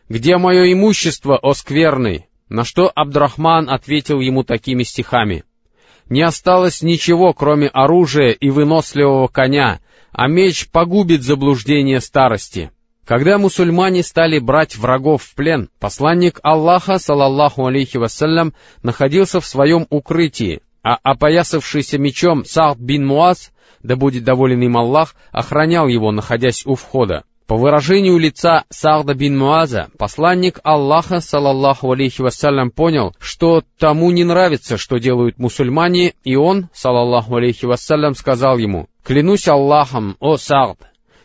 «Где 0.09 0.39
мое 0.39 0.73
имущество, 0.73 1.37
о 1.37 1.53
скверный?» 1.53 2.27
На 2.49 2.65
что 2.65 2.91
Абдрахман 2.95 3.69
ответил 3.69 4.21
ему 4.21 4.45
такими 4.45 4.83
стихами. 4.83 5.45
«Не 6.09 6.23
осталось 6.23 6.83
ничего, 6.83 7.33
кроме 7.33 7.69
оружия 7.69 8.31
и 8.31 8.51
выносливого 8.51 9.29
коня, 9.29 9.81
а 10.13 10.29
меч 10.29 10.69
погубит 10.71 11.23
заблуждение 11.23 12.01
старости». 12.01 12.71
Когда 13.07 13.37
мусульмане 13.37 14.03
стали 14.03 14.39
брать 14.39 14.77
врагов 14.77 15.23
в 15.23 15.35
плен, 15.35 15.69
посланник 15.79 16.41
Аллаха, 16.43 16.99
салаллаху 16.99 17.67
алейхи 17.67 17.99
вассалям, 17.99 18.55
находился 18.83 19.41
в 19.41 19.47
своем 19.47 19.87
укрытии, 19.91 20.63
а 20.85 20.99
опоясавшийся 21.03 21.99
мечом 21.99 22.45
Саад 22.45 22.79
бин 22.79 23.07
Муаз, 23.07 23.51
да 23.83 23.97
будет 23.97 24.23
доволен 24.23 24.63
им 24.63 24.77
Аллах, 24.77 25.15
охранял 25.33 25.89
его, 25.89 26.13
находясь 26.13 26.65
у 26.67 26.75
входа. 26.75 27.25
По 27.47 27.57
выражению 27.57 28.17
лица 28.17 28.65
Сауда 28.71 29.15
бин 29.15 29.37
Муаза, 29.37 29.89
посланник 29.99 30.61
Аллаха, 30.63 31.21
салаллаху 31.21 31.93
алейхи 31.93 32.23
вассалям, 32.23 32.71
понял, 32.71 33.15
что 33.19 33.63
тому 33.79 34.11
не 34.11 34.25
нравится, 34.25 34.79
что 34.79 34.97
делают 34.99 35.39
мусульмане, 35.39 36.15
и 36.23 36.37
он, 36.37 36.69
салаллаху 36.73 37.37
алейхи 37.37 37.67
вассалям, 37.67 38.15
сказал 38.15 38.57
ему, 38.57 38.89
«Клянусь 39.03 39.49
Аллахом, 39.49 40.17
о 40.21 40.39
Сауд, 40.39 40.79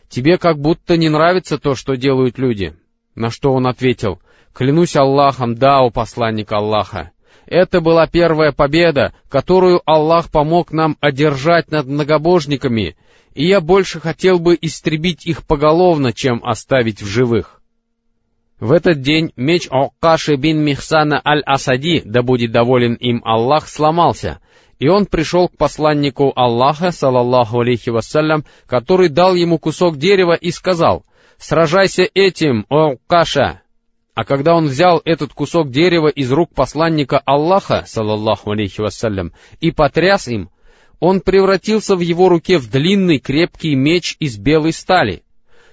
тебе 0.09 0.37
как 0.37 0.59
будто 0.59 0.97
не 0.97 1.07
нравится 1.07 1.57
то, 1.57 1.75
что 1.75 1.95
делают 1.95 2.37
люди». 2.37 2.75
На 3.15 3.29
что 3.29 3.53
он 3.53 3.65
ответил, 3.67 4.19
«Клянусь 4.53 4.97
Аллахом, 4.97 5.55
да, 5.55 5.79
о 5.79 5.89
посланник 5.89 6.51
Аллаха». 6.51 7.11
Это 7.49 7.81
была 7.81 8.07
первая 8.07 8.51
победа, 8.51 9.13
которую 9.27 9.81
Аллах 9.85 10.31
помог 10.31 10.71
нам 10.71 10.95
одержать 11.01 11.71
над 11.71 11.87
многобожниками— 11.87 12.95
и 13.39 13.47
я 13.47 13.61
больше 13.61 13.99
хотел 13.99 14.39
бы 14.39 14.57
истребить 14.59 15.25
их 15.25 15.45
поголовно, 15.45 16.13
чем 16.13 16.43
оставить 16.43 17.01
в 17.01 17.07
живых. 17.07 17.61
В 18.59 18.73
этот 18.73 19.01
день 19.01 19.31
меч 19.37 19.67
Оккаши 19.69 20.35
бин 20.35 20.59
Михсана 20.59 21.21
аль-Асади, 21.25 22.01
да 22.03 22.21
будет 22.21 22.51
доволен 22.51 22.95
им 22.95 23.21
Аллах, 23.23 23.69
сломался, 23.69 24.41
и 24.79 24.89
он 24.89 25.05
пришел 25.05 25.47
к 25.47 25.55
посланнику 25.55 26.33
Аллаха, 26.35 26.91
салаллаху 26.91 27.61
алейхи 27.61 27.89
вассалям, 27.89 28.43
который 28.65 29.07
дал 29.07 29.35
ему 29.35 29.57
кусок 29.57 29.97
дерева 29.97 30.33
и 30.33 30.51
сказал, 30.51 31.05
«Сражайся 31.37 32.03
этим, 32.13 32.65
о 32.69 32.95
Каша!» 33.07 33.61
А 34.19 34.25
когда 34.25 34.53
он 34.53 34.65
взял 34.65 35.01
этот 35.05 35.31
кусок 35.31 35.71
дерева 35.71 36.09
из 36.09 36.29
рук 36.29 36.53
посланника 36.53 37.19
Аллаха, 37.19 37.85
салаллаху 37.87 38.51
алейхи 38.51 38.81
вассалям, 38.81 39.31
и 39.61 39.71
потряс 39.71 40.27
им, 40.27 40.49
он 40.99 41.21
превратился 41.21 41.95
в 41.95 42.01
его 42.01 42.27
руке 42.27 42.57
в 42.57 42.69
длинный 42.69 43.19
крепкий 43.19 43.75
меч 43.75 44.17
из 44.19 44.37
белой 44.37 44.73
стали. 44.73 45.23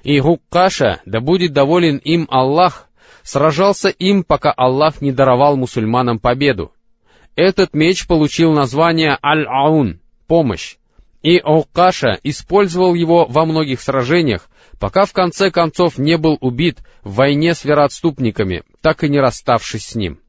И 0.05 0.21
Гуккаша, 0.21 1.01
да 1.07 1.21
будет 1.21 1.55
доволен 1.55 1.97
им 1.97 2.29
Аллах, 2.31 2.87
сражался 3.25 3.89
им, 3.89 4.23
пока 4.23 4.53
Аллах 4.53 5.01
не 5.01 5.11
даровал 5.11 5.57
мусульманам 5.57 6.21
победу. 6.21 6.71
Этот 7.35 7.75
меч 7.75 8.07
получил 8.07 8.53
название 8.53 9.19
Аль-Аун— 9.25 9.99
помощь. 10.29 10.77
И 11.21 11.39
Окаша 11.39 12.21
использовал 12.23 12.95
его 12.95 13.27
во 13.29 13.45
многих 13.45 13.81
сражениях, 13.81 14.49
пока 14.79 15.05
в 15.05 15.13
конце 15.13 15.51
концов 15.51 15.99
не 15.99 16.17
был 16.17 16.39
убит 16.41 16.79
в 17.03 17.15
войне 17.15 17.55
с 17.55 17.65
вероотступниками, 17.65 18.63
так 18.81 19.05
и 19.05 19.09
не 19.09 19.19
расставшись 19.19 19.87
с 19.87 19.95
ним. 19.95 20.21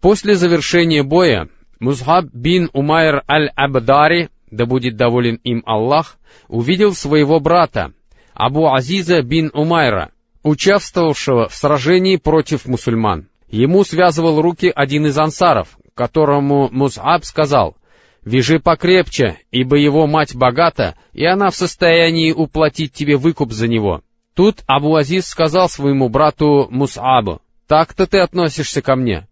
После 0.00 0.34
завершения 0.34 1.02
боя 1.02 1.48
Музхаб 1.78 2.26
бин 2.32 2.70
Умайр 2.72 3.24
аль-Абдари, 3.28 4.28
да 4.50 4.66
будет 4.66 4.96
доволен 4.96 5.36
им 5.42 5.62
Аллах, 5.66 6.16
увидел 6.48 6.94
своего 6.94 7.40
брата, 7.40 7.92
Абу 8.34 8.72
Азиза 8.72 9.22
бин 9.22 9.50
Умайра, 9.52 10.12
участвовавшего 10.42 11.48
в 11.48 11.54
сражении 11.54 12.16
против 12.16 12.66
мусульман. 12.66 13.28
Ему 13.48 13.84
связывал 13.84 14.40
руки 14.40 14.72
один 14.74 15.06
из 15.06 15.18
ансаров, 15.18 15.76
которому 15.94 16.68
Музаб 16.70 17.24
сказал, 17.24 17.76
«Вяжи 18.24 18.60
покрепче, 18.60 19.38
ибо 19.50 19.76
его 19.76 20.06
мать 20.06 20.34
богата, 20.34 20.96
и 21.12 21.24
она 21.24 21.50
в 21.50 21.56
состоянии 21.56 22.32
уплатить 22.32 22.92
тебе 22.92 23.16
выкуп 23.16 23.52
за 23.52 23.68
него». 23.68 24.02
Тут 24.34 24.62
Абу 24.66 24.94
Азиз 24.96 25.26
сказал 25.26 25.68
своему 25.68 26.08
брату 26.08 26.66
Мусабу, 26.70 27.42
«Так-то 27.66 28.06
ты 28.06 28.20
относишься 28.20 28.80
ко 28.80 28.96
мне. 28.96 29.28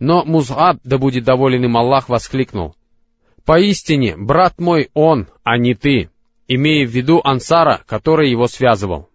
Но 0.00 0.24
Музгаб, 0.24 0.78
да 0.84 0.98
будет 0.98 1.24
доволен 1.24 1.64
им 1.64 1.76
Аллах, 1.76 2.08
воскликнул. 2.08 2.74
«Поистине, 3.44 4.16
брат 4.16 4.58
мой 4.58 4.90
он, 4.94 5.26
а 5.42 5.58
не 5.58 5.74
ты», 5.74 6.10
имея 6.48 6.86
в 6.86 6.90
виду 6.90 7.20
Ансара, 7.24 7.82
который 7.86 8.30
его 8.30 8.46
связывал. 8.46 9.08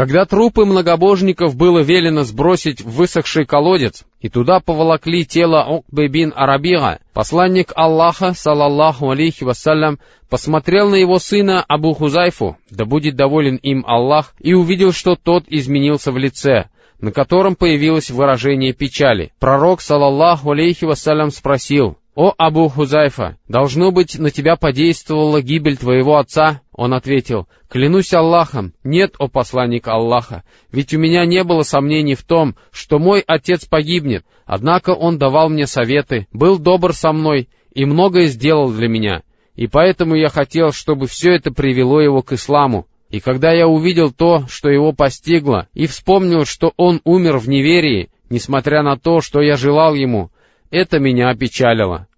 Когда 0.00 0.24
трупы 0.24 0.64
многобожников 0.64 1.56
было 1.56 1.80
велено 1.80 2.22
сбросить 2.22 2.80
в 2.80 2.88
высохший 2.88 3.44
колодец, 3.44 4.06
и 4.22 4.30
туда 4.30 4.58
поволокли 4.58 5.26
тело 5.26 5.62
Окбе 5.62 6.08
бин 6.08 6.32
Арабига, 6.34 7.00
посланник 7.12 7.74
Аллаха, 7.76 8.32
салаллаху 8.32 9.10
алейхи 9.10 9.44
вассалям, 9.44 9.98
посмотрел 10.30 10.88
на 10.88 10.94
его 10.94 11.18
сына 11.18 11.62
Абу 11.68 11.92
Хузайфу, 11.92 12.56
да 12.70 12.86
будет 12.86 13.14
доволен 13.14 13.56
им 13.56 13.84
Аллах, 13.86 14.32
и 14.40 14.54
увидел, 14.54 14.92
что 14.92 15.16
тот 15.16 15.44
изменился 15.48 16.12
в 16.12 16.16
лице, 16.16 16.70
на 16.98 17.12
котором 17.12 17.54
появилось 17.54 18.10
выражение 18.10 18.72
печали. 18.72 19.32
Пророк, 19.38 19.82
салаллаху 19.82 20.52
алейхи 20.52 20.86
вассалям, 20.86 21.30
спросил, 21.30 21.98
«О 22.22 22.34
Абу 22.36 22.68
Хузайфа, 22.68 23.38
должно 23.48 23.92
быть, 23.92 24.18
на 24.18 24.30
тебя 24.30 24.56
подействовала 24.56 25.40
гибель 25.40 25.78
твоего 25.78 26.18
отца?» 26.18 26.60
Он 26.70 26.92
ответил, 26.92 27.48
«Клянусь 27.70 28.12
Аллахом, 28.12 28.74
нет, 28.84 29.14
о 29.18 29.28
посланник 29.28 29.88
Аллаха, 29.88 30.42
ведь 30.70 30.92
у 30.92 30.98
меня 30.98 31.24
не 31.24 31.42
было 31.44 31.62
сомнений 31.62 32.14
в 32.14 32.22
том, 32.22 32.56
что 32.72 32.98
мой 32.98 33.24
отец 33.26 33.64
погибнет, 33.64 34.26
однако 34.44 34.90
он 34.90 35.16
давал 35.16 35.48
мне 35.48 35.66
советы, 35.66 36.26
был 36.30 36.58
добр 36.58 36.92
со 36.92 37.14
мной 37.14 37.48
и 37.72 37.86
многое 37.86 38.26
сделал 38.26 38.70
для 38.70 38.88
меня, 38.88 39.22
и 39.54 39.66
поэтому 39.66 40.14
я 40.14 40.28
хотел, 40.28 40.72
чтобы 40.72 41.06
все 41.06 41.32
это 41.32 41.50
привело 41.52 42.02
его 42.02 42.20
к 42.20 42.34
исламу, 42.34 42.86
и 43.08 43.20
когда 43.20 43.50
я 43.50 43.66
увидел 43.66 44.12
то, 44.12 44.44
что 44.46 44.68
его 44.68 44.92
постигло, 44.92 45.68
и 45.72 45.86
вспомнил, 45.86 46.44
что 46.44 46.74
он 46.76 47.00
умер 47.04 47.38
в 47.38 47.48
неверии, 47.48 48.10
несмотря 48.28 48.82
на 48.82 48.98
то, 48.98 49.22
что 49.22 49.40
я 49.40 49.56
желал 49.56 49.94
ему, 49.94 50.30
это 50.70 50.98
меня 50.98 51.30
опечалило. 51.30 52.08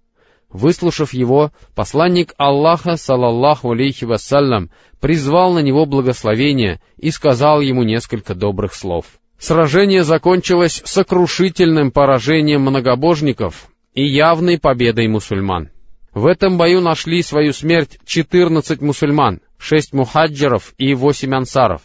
Выслушав 0.52 1.14
его, 1.14 1.50
посланник 1.74 2.34
Аллаха, 2.36 2.96
салаллаху 2.96 3.72
алейхи 3.72 4.04
вассалям, 4.04 4.70
призвал 5.00 5.54
на 5.54 5.60
него 5.60 5.86
благословение 5.86 6.80
и 6.98 7.10
сказал 7.10 7.60
ему 7.60 7.82
несколько 7.82 8.34
добрых 8.34 8.74
слов. 8.74 9.06
Сражение 9.38 10.04
закончилось 10.04 10.82
сокрушительным 10.84 11.90
поражением 11.90 12.62
многобожников 12.62 13.68
и 13.94 14.04
явной 14.04 14.58
победой 14.58 15.08
мусульман. 15.08 15.70
В 16.12 16.26
этом 16.26 16.58
бою 16.58 16.82
нашли 16.82 17.22
свою 17.22 17.54
смерть 17.54 17.98
14 18.04 18.82
мусульман, 18.82 19.40
шесть 19.58 19.94
мухаджиров 19.94 20.74
и 20.76 20.94
восемь 20.94 21.34
ансаров. 21.34 21.80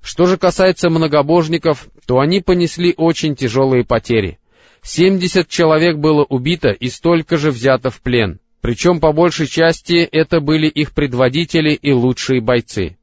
Что 0.00 0.24
же 0.24 0.38
касается 0.38 0.88
многобожников, 0.88 1.88
то 2.06 2.20
они 2.20 2.40
понесли 2.40 2.94
очень 2.96 3.36
тяжелые 3.36 3.84
потери. 3.84 4.38
Семьдесят 4.82 5.48
человек 5.48 5.96
было 5.96 6.24
убито 6.24 6.70
и 6.70 6.88
столько 6.88 7.36
же 7.36 7.50
взято 7.50 7.90
в 7.90 8.00
плен. 8.00 8.40
Причем 8.60 9.00
по 9.00 9.12
большей 9.12 9.46
части 9.46 9.96
это 9.96 10.40
были 10.40 10.66
их 10.66 10.92
предводители 10.92 11.72
и 11.74 11.92
лучшие 11.92 12.40
бойцы. 12.40 12.96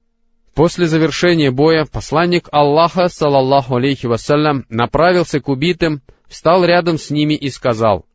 После 0.54 0.88
завершения 0.88 1.52
боя 1.52 1.86
посланник 1.86 2.48
Аллаха, 2.52 3.08
салаллаху 3.08 3.76
алейхи 3.76 4.06
вассалям, 4.06 4.66
направился 4.70 5.40
к 5.40 5.50
убитым, 5.50 6.02
встал 6.28 6.64
рядом 6.64 6.98
с 6.98 7.10
ними 7.10 7.34
и 7.34 7.50
сказал, 7.50 8.06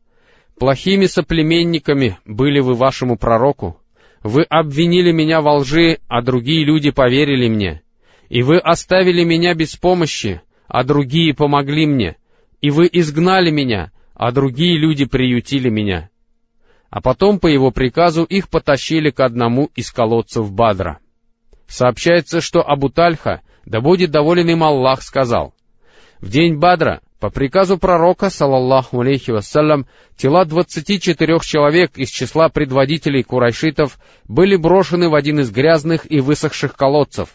«Плохими 0.57 1.05
соплеменниками 1.05 2.17
были 2.25 2.59
вы 2.59 2.73
вашему 2.73 3.17
пророку, 3.17 3.81
вы 4.23 4.43
обвинили 4.43 5.11
меня 5.11 5.41
во 5.41 5.55
лжи, 5.57 5.99
а 6.07 6.21
другие 6.21 6.63
люди 6.63 6.91
поверили 6.91 7.47
мне. 7.47 7.81
И 8.29 8.43
вы 8.43 8.59
оставили 8.59 9.23
меня 9.23 9.53
без 9.55 9.75
помощи, 9.75 10.41
а 10.67 10.83
другие 10.83 11.33
помогли 11.33 11.85
мне. 11.85 12.17
И 12.61 12.69
вы 12.69 12.89
изгнали 12.91 13.49
меня, 13.49 13.91
а 14.13 14.31
другие 14.31 14.77
люди 14.77 15.05
приютили 15.05 15.69
меня. 15.69 16.09
А 16.89 17.01
потом 17.01 17.39
по 17.39 17.47
его 17.47 17.71
приказу 17.71 18.23
их 18.23 18.49
потащили 18.49 19.09
к 19.09 19.19
одному 19.19 19.71
из 19.75 19.91
колодцев 19.91 20.51
Бадра. 20.51 20.99
Сообщается, 21.67 22.41
что 22.41 22.61
Абу 22.61 22.89
Тальха, 22.89 23.41
да 23.65 23.81
будет 23.81 24.11
доволен 24.11 24.49
им 24.49 24.63
Аллах, 24.63 25.01
сказал, 25.01 25.53
«В 26.19 26.29
день 26.29 26.57
Бадра 26.57 27.01
по 27.21 27.29
приказу 27.29 27.77
пророка, 27.77 28.31
салаллаху 28.31 28.99
алейхи 29.01 29.29
вассалям, 29.29 29.85
тела 30.17 30.43
двадцати 30.43 30.99
четырех 30.99 31.45
человек 31.45 31.97
из 31.97 32.09
числа 32.09 32.49
предводителей 32.49 33.21
курайшитов 33.21 33.99
были 34.27 34.55
брошены 34.55 35.07
в 35.07 35.13
один 35.13 35.39
из 35.39 35.51
грязных 35.51 36.11
и 36.11 36.19
высохших 36.19 36.75
колодцев. 36.75 37.29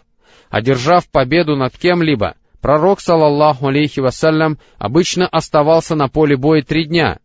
Одержав 0.50 1.08
победу 1.08 1.54
над 1.54 1.78
кем-либо, 1.78 2.34
пророк, 2.66 3.00
салаллаху 3.00 3.68
алейхи 3.68 4.00
вассалям, 4.00 4.58
обычно 4.76 5.28
оставался 5.28 5.94
на 5.94 6.08
поле 6.08 6.36
боя 6.36 6.62
три 6.62 6.86
дня. 6.86 7.20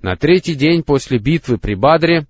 На 0.00 0.16
третий 0.16 0.54
день 0.54 0.82
после 0.82 1.18
битвы 1.18 1.58
при 1.58 1.74
Бадре 1.74 2.26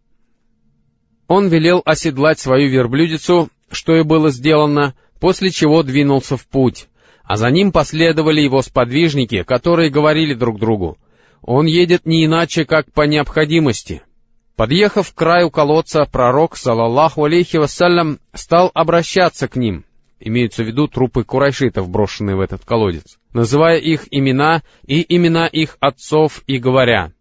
он 1.28 1.46
велел 1.46 1.82
оседлать 1.84 2.40
свою 2.40 2.68
верблюдицу 2.68 3.48
что 3.70 3.94
и 3.94 4.02
было 4.02 4.30
сделано, 4.30 4.96
после 5.20 5.50
чего 5.50 5.84
двинулся 5.84 6.36
в 6.36 6.48
путь, 6.48 6.88
а 7.22 7.36
за 7.36 7.48
ним 7.50 7.70
последовали 7.70 8.40
его 8.40 8.60
сподвижники, 8.60 9.44
которые 9.44 9.88
говорили 9.88 10.34
друг 10.34 10.58
другу, 10.58 10.98
«Он 11.42 11.66
едет 11.66 12.06
не 12.06 12.24
иначе, 12.24 12.64
как 12.64 12.92
по 12.92 13.02
необходимости». 13.02 14.02
Подъехав 14.56 15.12
к 15.12 15.14
краю 15.14 15.52
колодца, 15.52 16.06
пророк, 16.10 16.56
салаллаху 16.56 17.22
алейхи 17.22 17.58
вассалям, 17.58 18.18
стал 18.34 18.72
обращаться 18.74 19.46
к 19.46 19.54
ним, 19.54 19.84
имеются 20.20 20.62
в 20.62 20.66
виду 20.66 20.88
трупы 20.88 21.24
курайшитов, 21.24 21.88
брошенные 21.88 22.36
в 22.36 22.40
этот 22.40 22.64
колодец, 22.64 23.18
называя 23.32 23.78
их 23.78 24.06
имена 24.10 24.62
и 24.86 25.04
имена 25.14 25.46
их 25.46 25.76
отцов 25.80 26.42
и 26.46 26.58
говоря, 26.58 27.12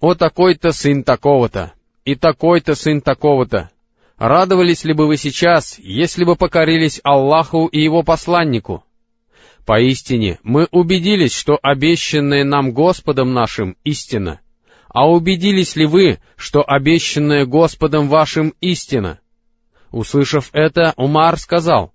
«О 0.00 0.14
такой-то 0.14 0.72
сын 0.72 1.04
такого-то, 1.04 1.72
и 2.04 2.14
такой-то 2.14 2.74
сын 2.74 3.00
такого-то, 3.00 3.70
радовались 4.16 4.84
ли 4.84 4.94
бы 4.94 5.06
вы 5.06 5.16
сейчас, 5.16 5.78
если 5.78 6.24
бы 6.24 6.36
покорились 6.36 7.00
Аллаху 7.04 7.66
и 7.66 7.80
Его 7.80 8.02
посланнику?» 8.02 8.84
Поистине, 9.64 10.40
мы 10.42 10.66
убедились, 10.72 11.32
что 11.32 11.58
обещанное 11.62 12.44
нам 12.44 12.72
Господом 12.72 13.32
нашим 13.32 13.76
истина. 13.84 14.40
А 14.88 15.08
убедились 15.08 15.76
ли 15.76 15.86
вы, 15.86 16.18
что 16.36 16.64
обещанное 16.66 17.46
Господом 17.46 18.08
вашим 18.08 18.54
истина? 18.60 19.20
Услышав 19.90 20.50
это, 20.52 20.92
Умар 20.96 21.38
сказал, 21.38 21.92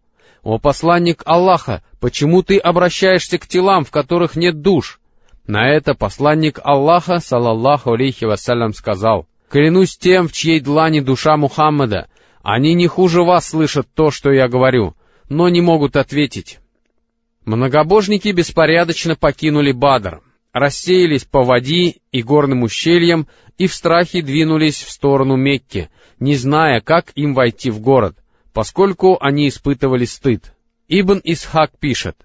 «О 0.48 0.60
посланник 0.60 1.24
Аллаха, 1.26 1.84
почему 2.00 2.42
ты 2.42 2.58
обращаешься 2.58 3.38
к 3.38 3.48
телам, 3.48 3.84
в 3.84 3.92
которых 3.92 4.38
нет 4.38 4.62
душ?» 4.62 5.02
На 5.46 5.70
это 5.70 5.94
посланник 5.94 6.62
Аллаха, 6.64 7.20
салаллаху 7.20 7.92
алейхи 7.92 8.24
вассалям, 8.24 8.74
сказал, 8.74 9.28
«Клянусь 9.50 9.98
тем, 9.98 10.30
в 10.30 10.32
чьей 10.32 10.62
длани 10.62 11.02
душа 11.02 11.36
Мухаммада, 11.36 12.08
они 12.44 12.76
не 12.76 12.88
хуже 12.88 13.24
вас 13.24 13.50
слышат 13.50 13.90
то, 13.94 14.10
что 14.10 14.32
я 14.32 14.48
говорю, 14.48 14.96
но 15.28 15.50
не 15.50 15.60
могут 15.60 15.98
ответить». 15.98 16.60
Многобожники 17.44 18.30
беспорядочно 18.30 19.18
покинули 19.18 19.74
Бадр, 19.74 20.22
рассеялись 20.54 21.26
по 21.26 21.44
воде 21.44 21.96
и 22.14 22.24
горным 22.24 22.64
ущельям 22.64 23.28
и 23.58 23.68
в 23.68 23.74
страхе 23.74 24.22
двинулись 24.22 24.82
в 24.82 24.92
сторону 24.92 25.36
Мекки, 25.36 25.90
не 26.22 26.36
зная, 26.36 26.80
как 26.80 27.12
им 27.16 27.34
войти 27.34 27.70
в 27.70 27.82
город, 27.82 28.16
поскольку 28.58 29.20
они 29.22 29.50
испытывали 29.50 30.06
стыд. 30.06 30.52
Ибн 30.88 31.22
Исхак 31.24 31.78
пишет, 31.78 32.16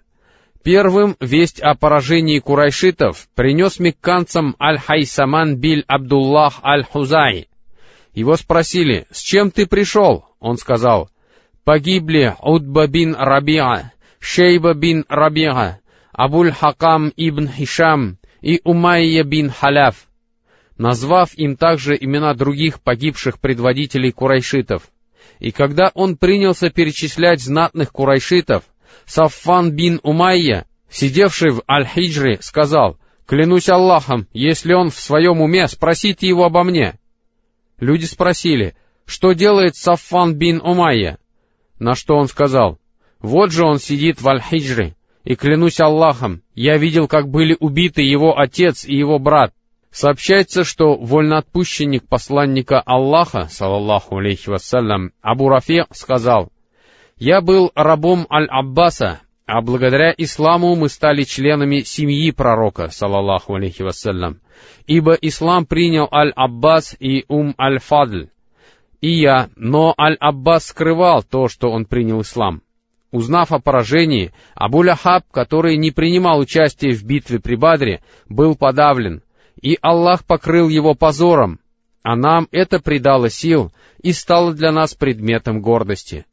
Первым 0.64 1.14
весть 1.20 1.60
о 1.60 1.74
поражении 1.74 2.38
курайшитов 2.38 3.28
принес 3.34 3.78
мекканцам 3.78 4.56
Аль-Хайсаман 4.58 5.56
биль 5.56 5.84
Абдуллах 5.86 6.64
Аль-Хузай. 6.64 7.50
Его 8.14 8.36
спросили, 8.36 9.06
«С 9.10 9.20
чем 9.20 9.50
ты 9.50 9.66
пришел?» 9.66 10.24
Он 10.40 10.56
сказал, 10.56 11.10
«Погибли 11.64 12.34
Удба 12.40 12.86
бин 12.86 13.14
Рабиа, 13.14 13.92
Шейба 14.18 14.72
бин 14.72 15.04
Рабиа, 15.10 15.80
Абуль-Хакам 16.14 17.12
ибн 17.14 17.46
Хишам 17.46 18.16
и 18.40 18.62
Умайя 18.64 19.22
бин 19.22 19.50
Халяф», 19.50 20.06
назвав 20.78 21.34
им 21.34 21.58
также 21.58 21.94
имена 21.94 22.32
других 22.32 22.80
погибших 22.80 23.38
предводителей 23.38 24.12
курайшитов. 24.12 24.84
И 25.42 25.50
когда 25.50 25.90
он 25.94 26.16
принялся 26.16 26.70
перечислять 26.70 27.42
знатных 27.42 27.90
курайшитов, 27.90 28.62
Саффан 29.06 29.72
бин 29.72 29.98
Умайя, 30.04 30.66
сидевший 30.88 31.50
в 31.50 31.64
Аль-Хиджре, 31.68 32.38
сказал, 32.40 32.96
«Клянусь 33.26 33.68
Аллахом, 33.68 34.28
если 34.32 34.72
он 34.72 34.90
в 34.90 35.00
своем 35.00 35.40
уме, 35.40 35.66
спросите 35.66 36.28
его 36.28 36.44
обо 36.44 36.62
мне». 36.62 36.94
Люди 37.80 38.04
спросили, 38.04 38.76
что 39.04 39.32
делает 39.32 39.74
Саффан 39.74 40.36
бин 40.36 40.60
Умайя? 40.62 41.18
На 41.80 41.96
что 41.96 42.14
он 42.14 42.28
сказал, 42.28 42.78
«Вот 43.18 43.50
же 43.50 43.64
он 43.64 43.80
сидит 43.80 44.22
в 44.22 44.28
Аль-Хиджре, 44.28 44.94
и 45.24 45.34
клянусь 45.34 45.80
Аллахом, 45.80 46.42
я 46.54 46.76
видел, 46.76 47.08
как 47.08 47.28
были 47.28 47.56
убиты 47.58 48.02
его 48.02 48.38
отец 48.38 48.84
и 48.84 48.94
его 48.94 49.18
брат. 49.18 49.52
Сообщается, 49.92 50.64
что 50.64 50.96
вольноотпущенник 50.96 52.08
посланника 52.08 52.80
Аллаха, 52.80 53.48
салаллаху 53.50 54.16
алейхи 54.16 54.48
вассалям, 54.48 55.12
Абу 55.20 55.50
Рафи 55.50 55.84
сказал, 55.90 56.50
«Я 57.18 57.42
был 57.42 57.70
рабом 57.74 58.26
Аль-Аббаса, 58.30 59.20
а 59.44 59.60
благодаря 59.60 60.14
исламу 60.16 60.74
мы 60.76 60.88
стали 60.88 61.24
членами 61.24 61.80
семьи 61.80 62.30
пророка, 62.30 62.88
салаллаху 62.88 63.54
алейхи 63.54 63.82
вассалям, 63.82 64.40
ибо 64.86 65.12
ислам 65.12 65.66
принял 65.66 66.08
Аль-Аббас 66.10 66.96
и 66.98 67.26
Ум 67.28 67.54
Аль-Фадль, 67.60 68.30
и 69.02 69.10
я, 69.10 69.50
но 69.56 69.94
Аль-Аббас 70.00 70.68
скрывал 70.68 71.22
то, 71.22 71.48
что 71.48 71.70
он 71.70 71.84
принял 71.84 72.22
ислам. 72.22 72.62
Узнав 73.10 73.52
о 73.52 73.58
поражении, 73.58 74.32
Абу-Лахаб, 74.54 75.24
который 75.30 75.76
не 75.76 75.90
принимал 75.90 76.38
участия 76.38 76.92
в 76.92 77.04
битве 77.04 77.40
при 77.40 77.56
Бадре, 77.56 78.02
был 78.26 78.56
подавлен— 78.56 79.22
и 79.62 79.78
Аллах 79.80 80.24
покрыл 80.24 80.68
его 80.68 80.94
позором, 80.94 81.60
а 82.02 82.16
нам 82.16 82.48
это 82.50 82.80
придало 82.80 83.30
сил 83.30 83.72
и 84.02 84.12
стало 84.12 84.52
для 84.52 84.72
нас 84.72 84.94
предметом 84.94 85.62
гордости. 85.62 86.26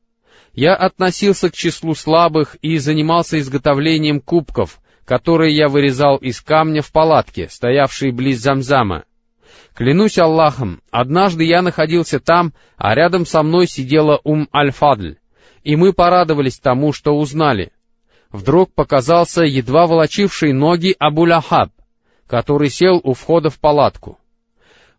Я 0.54 0.74
относился 0.74 1.50
к 1.50 1.54
числу 1.54 1.94
слабых 1.94 2.58
и 2.62 2.78
занимался 2.80 3.40
изготовлением 3.40 4.20
кубков, 4.20 4.80
которые 5.06 5.56
я 5.56 5.68
вырезал 5.68 6.18
из 6.18 6.42
камня 6.42 6.82
в 6.82 6.92
палатке, 6.92 7.48
стоявшей 7.50 8.12
близ 8.12 8.40
Замзама. 8.40 9.06
Клянусь 9.76 10.18
Аллахом, 10.18 10.82
однажды 10.92 11.44
я 11.46 11.62
находился 11.62 12.20
там, 12.20 12.54
а 12.78 12.96
рядом 12.96 13.26
со 13.26 13.44
мной 13.44 13.68
сидела 13.68 14.20
Ум 14.24 14.50
Аль-Фадль, 14.54 15.18
и 15.64 15.76
мы 15.76 15.94
порадовались 15.94 16.60
тому, 16.60 16.92
что 16.94 17.16
узнали. 17.16 17.72
Вдруг 18.32 18.74
показался 18.74 19.44
едва 19.44 19.88
волочивший 19.88 20.52
ноги 20.52 20.96
Абу-Лахаб, 21.00 21.70
который 22.30 22.70
сел 22.70 23.02
у 23.04 23.14
входа 23.14 23.50
в 23.50 23.60
палатку. 23.60 24.20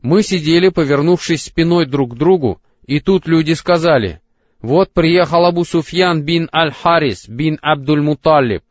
Мы 0.03 0.25
сидели, 0.25 0.69
повернувшись 0.69 1.45
спиной 1.45 1.87
друг 1.87 2.15
к 2.15 2.17
другу, 2.17 2.61
и 2.87 2.99
тут 2.99 3.29
люди 3.29 3.53
сказали, 3.53 4.21
«Вот 4.61 4.93
приехал 4.93 5.47
Абу 5.47 5.65
Суфьян 5.65 6.25
бин 6.25 6.49
Аль-Харис 6.53 7.29
бин 7.29 7.61
Абдуль-Муталиб». 7.63 8.63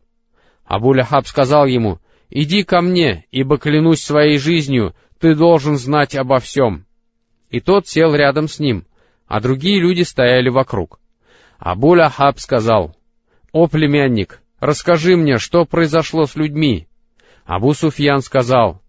Абу 0.65 0.91
Ляхаб 0.91 1.25
сказал 1.25 1.67
ему, 1.67 1.99
«Иди 2.29 2.63
ко 2.63 2.81
мне, 2.81 3.25
ибо 3.31 3.57
клянусь 3.57 4.03
своей 4.03 4.37
жизнью, 4.37 4.93
ты 5.19 5.35
должен 5.35 5.77
знать 5.77 6.15
обо 6.15 6.39
всем». 6.39 6.85
И 7.49 7.61
тот 7.61 7.87
сел 7.87 8.13
рядом 8.13 8.49
с 8.49 8.59
ним, 8.59 8.85
а 9.25 9.39
другие 9.39 9.79
люди 9.79 10.01
стояли 10.01 10.49
вокруг. 10.49 10.99
Абу 11.57 11.95
Ляхаб 11.95 12.39
сказал, 12.39 12.93
«О, 13.53 13.67
племянник, 13.67 14.41
расскажи 14.59 15.15
мне, 15.15 15.37
что 15.37 15.63
произошло 15.63 16.25
с 16.25 16.35
людьми, 16.35 16.88
Абу 17.49 17.73
Суфьян 17.73 18.21
сказал, 18.21 18.79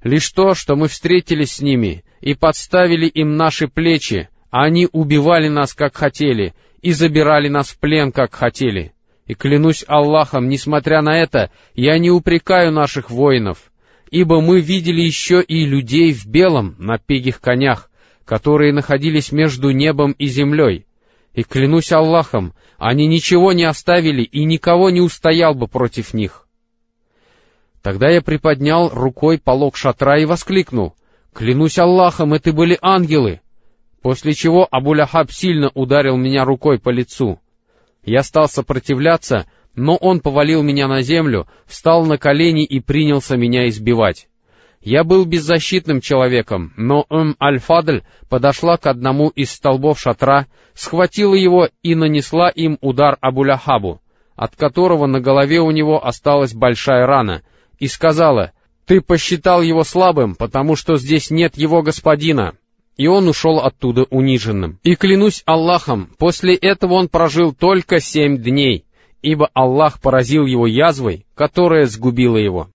«Лишь 0.00 0.30
то, 0.30 0.54
что 0.54 0.76
мы 0.76 0.86
встретились 0.86 1.54
с 1.54 1.60
ними 1.60 2.04
и 2.20 2.34
подставили 2.34 3.08
им 3.08 3.34
наши 3.34 3.66
плечи, 3.66 4.28
они 4.48 4.88
убивали 4.92 5.48
нас, 5.48 5.74
как 5.74 5.96
хотели, 5.96 6.54
и 6.82 6.92
забирали 6.92 7.48
нас 7.48 7.70
в 7.70 7.80
плен, 7.80 8.12
как 8.12 8.32
хотели. 8.32 8.92
И 9.26 9.34
клянусь 9.34 9.84
Аллахом, 9.88 10.48
несмотря 10.48 11.02
на 11.02 11.20
это, 11.20 11.50
я 11.74 11.98
не 11.98 12.12
упрекаю 12.12 12.70
наших 12.70 13.10
воинов, 13.10 13.72
ибо 14.08 14.40
мы 14.40 14.60
видели 14.60 15.00
еще 15.00 15.42
и 15.42 15.66
людей 15.66 16.12
в 16.12 16.26
белом 16.26 16.76
на 16.78 16.98
пегих 16.98 17.40
конях, 17.40 17.90
которые 18.24 18.72
находились 18.72 19.32
между 19.32 19.70
небом 19.70 20.12
и 20.12 20.26
землей. 20.26 20.86
И 21.34 21.42
клянусь 21.42 21.90
Аллахом, 21.90 22.54
они 22.78 23.08
ничего 23.08 23.52
не 23.52 23.64
оставили 23.64 24.22
и 24.22 24.44
никого 24.44 24.90
не 24.90 25.00
устоял 25.00 25.56
бы 25.56 25.66
против 25.66 26.14
них. 26.14 26.45
Тогда 27.86 28.10
я 28.10 28.20
приподнял 28.20 28.88
рукой 28.88 29.38
полог 29.38 29.76
шатра 29.76 30.18
и 30.18 30.24
воскликнул, 30.24 30.96
«Клянусь 31.32 31.78
Аллахом, 31.78 32.34
это 32.34 32.52
были 32.52 32.76
ангелы!» 32.82 33.42
После 34.02 34.34
чего 34.34 34.66
Абу-Ляхаб 34.68 35.30
сильно 35.30 35.70
ударил 35.72 36.16
меня 36.16 36.44
рукой 36.44 36.80
по 36.80 36.88
лицу. 36.88 37.38
Я 38.04 38.24
стал 38.24 38.48
сопротивляться, 38.48 39.46
но 39.76 39.94
он 39.94 40.18
повалил 40.18 40.64
меня 40.64 40.88
на 40.88 41.02
землю, 41.02 41.46
встал 41.64 42.04
на 42.04 42.18
колени 42.18 42.64
и 42.64 42.80
принялся 42.80 43.36
меня 43.36 43.68
избивать. 43.68 44.26
Я 44.80 45.04
был 45.04 45.24
беззащитным 45.24 46.00
человеком, 46.00 46.72
но 46.76 47.06
Ум 47.08 47.36
Аль-Фадль 47.40 48.02
подошла 48.28 48.78
к 48.78 48.88
одному 48.88 49.28
из 49.28 49.52
столбов 49.52 50.00
шатра, 50.00 50.48
схватила 50.74 51.36
его 51.36 51.68
и 51.84 51.94
нанесла 51.94 52.48
им 52.48 52.78
удар 52.80 53.16
Абу-Ляхабу, 53.20 54.00
от 54.34 54.56
которого 54.56 55.06
на 55.06 55.20
голове 55.20 55.60
у 55.60 55.70
него 55.70 56.04
осталась 56.04 56.52
большая 56.52 57.06
рана— 57.06 57.42
и 57.78 57.88
сказала, 57.88 58.52
«Ты 58.86 59.00
посчитал 59.00 59.62
его 59.62 59.84
слабым, 59.84 60.34
потому 60.34 60.76
что 60.76 60.96
здесь 60.96 61.30
нет 61.30 61.56
его 61.56 61.82
господина». 61.82 62.54
И 62.96 63.08
он 63.08 63.28
ушел 63.28 63.58
оттуда 63.58 64.04
униженным. 64.04 64.78
И 64.82 64.94
клянусь 64.94 65.42
Аллахом, 65.44 66.10
после 66.18 66.54
этого 66.54 66.94
он 66.94 67.08
прожил 67.08 67.52
только 67.52 68.00
семь 68.00 68.38
дней, 68.38 68.86
ибо 69.20 69.50
Аллах 69.52 70.00
поразил 70.00 70.46
его 70.46 70.66
язвой, 70.66 71.26
которая 71.34 71.84
сгубила 71.86 72.38
его. 72.38 72.70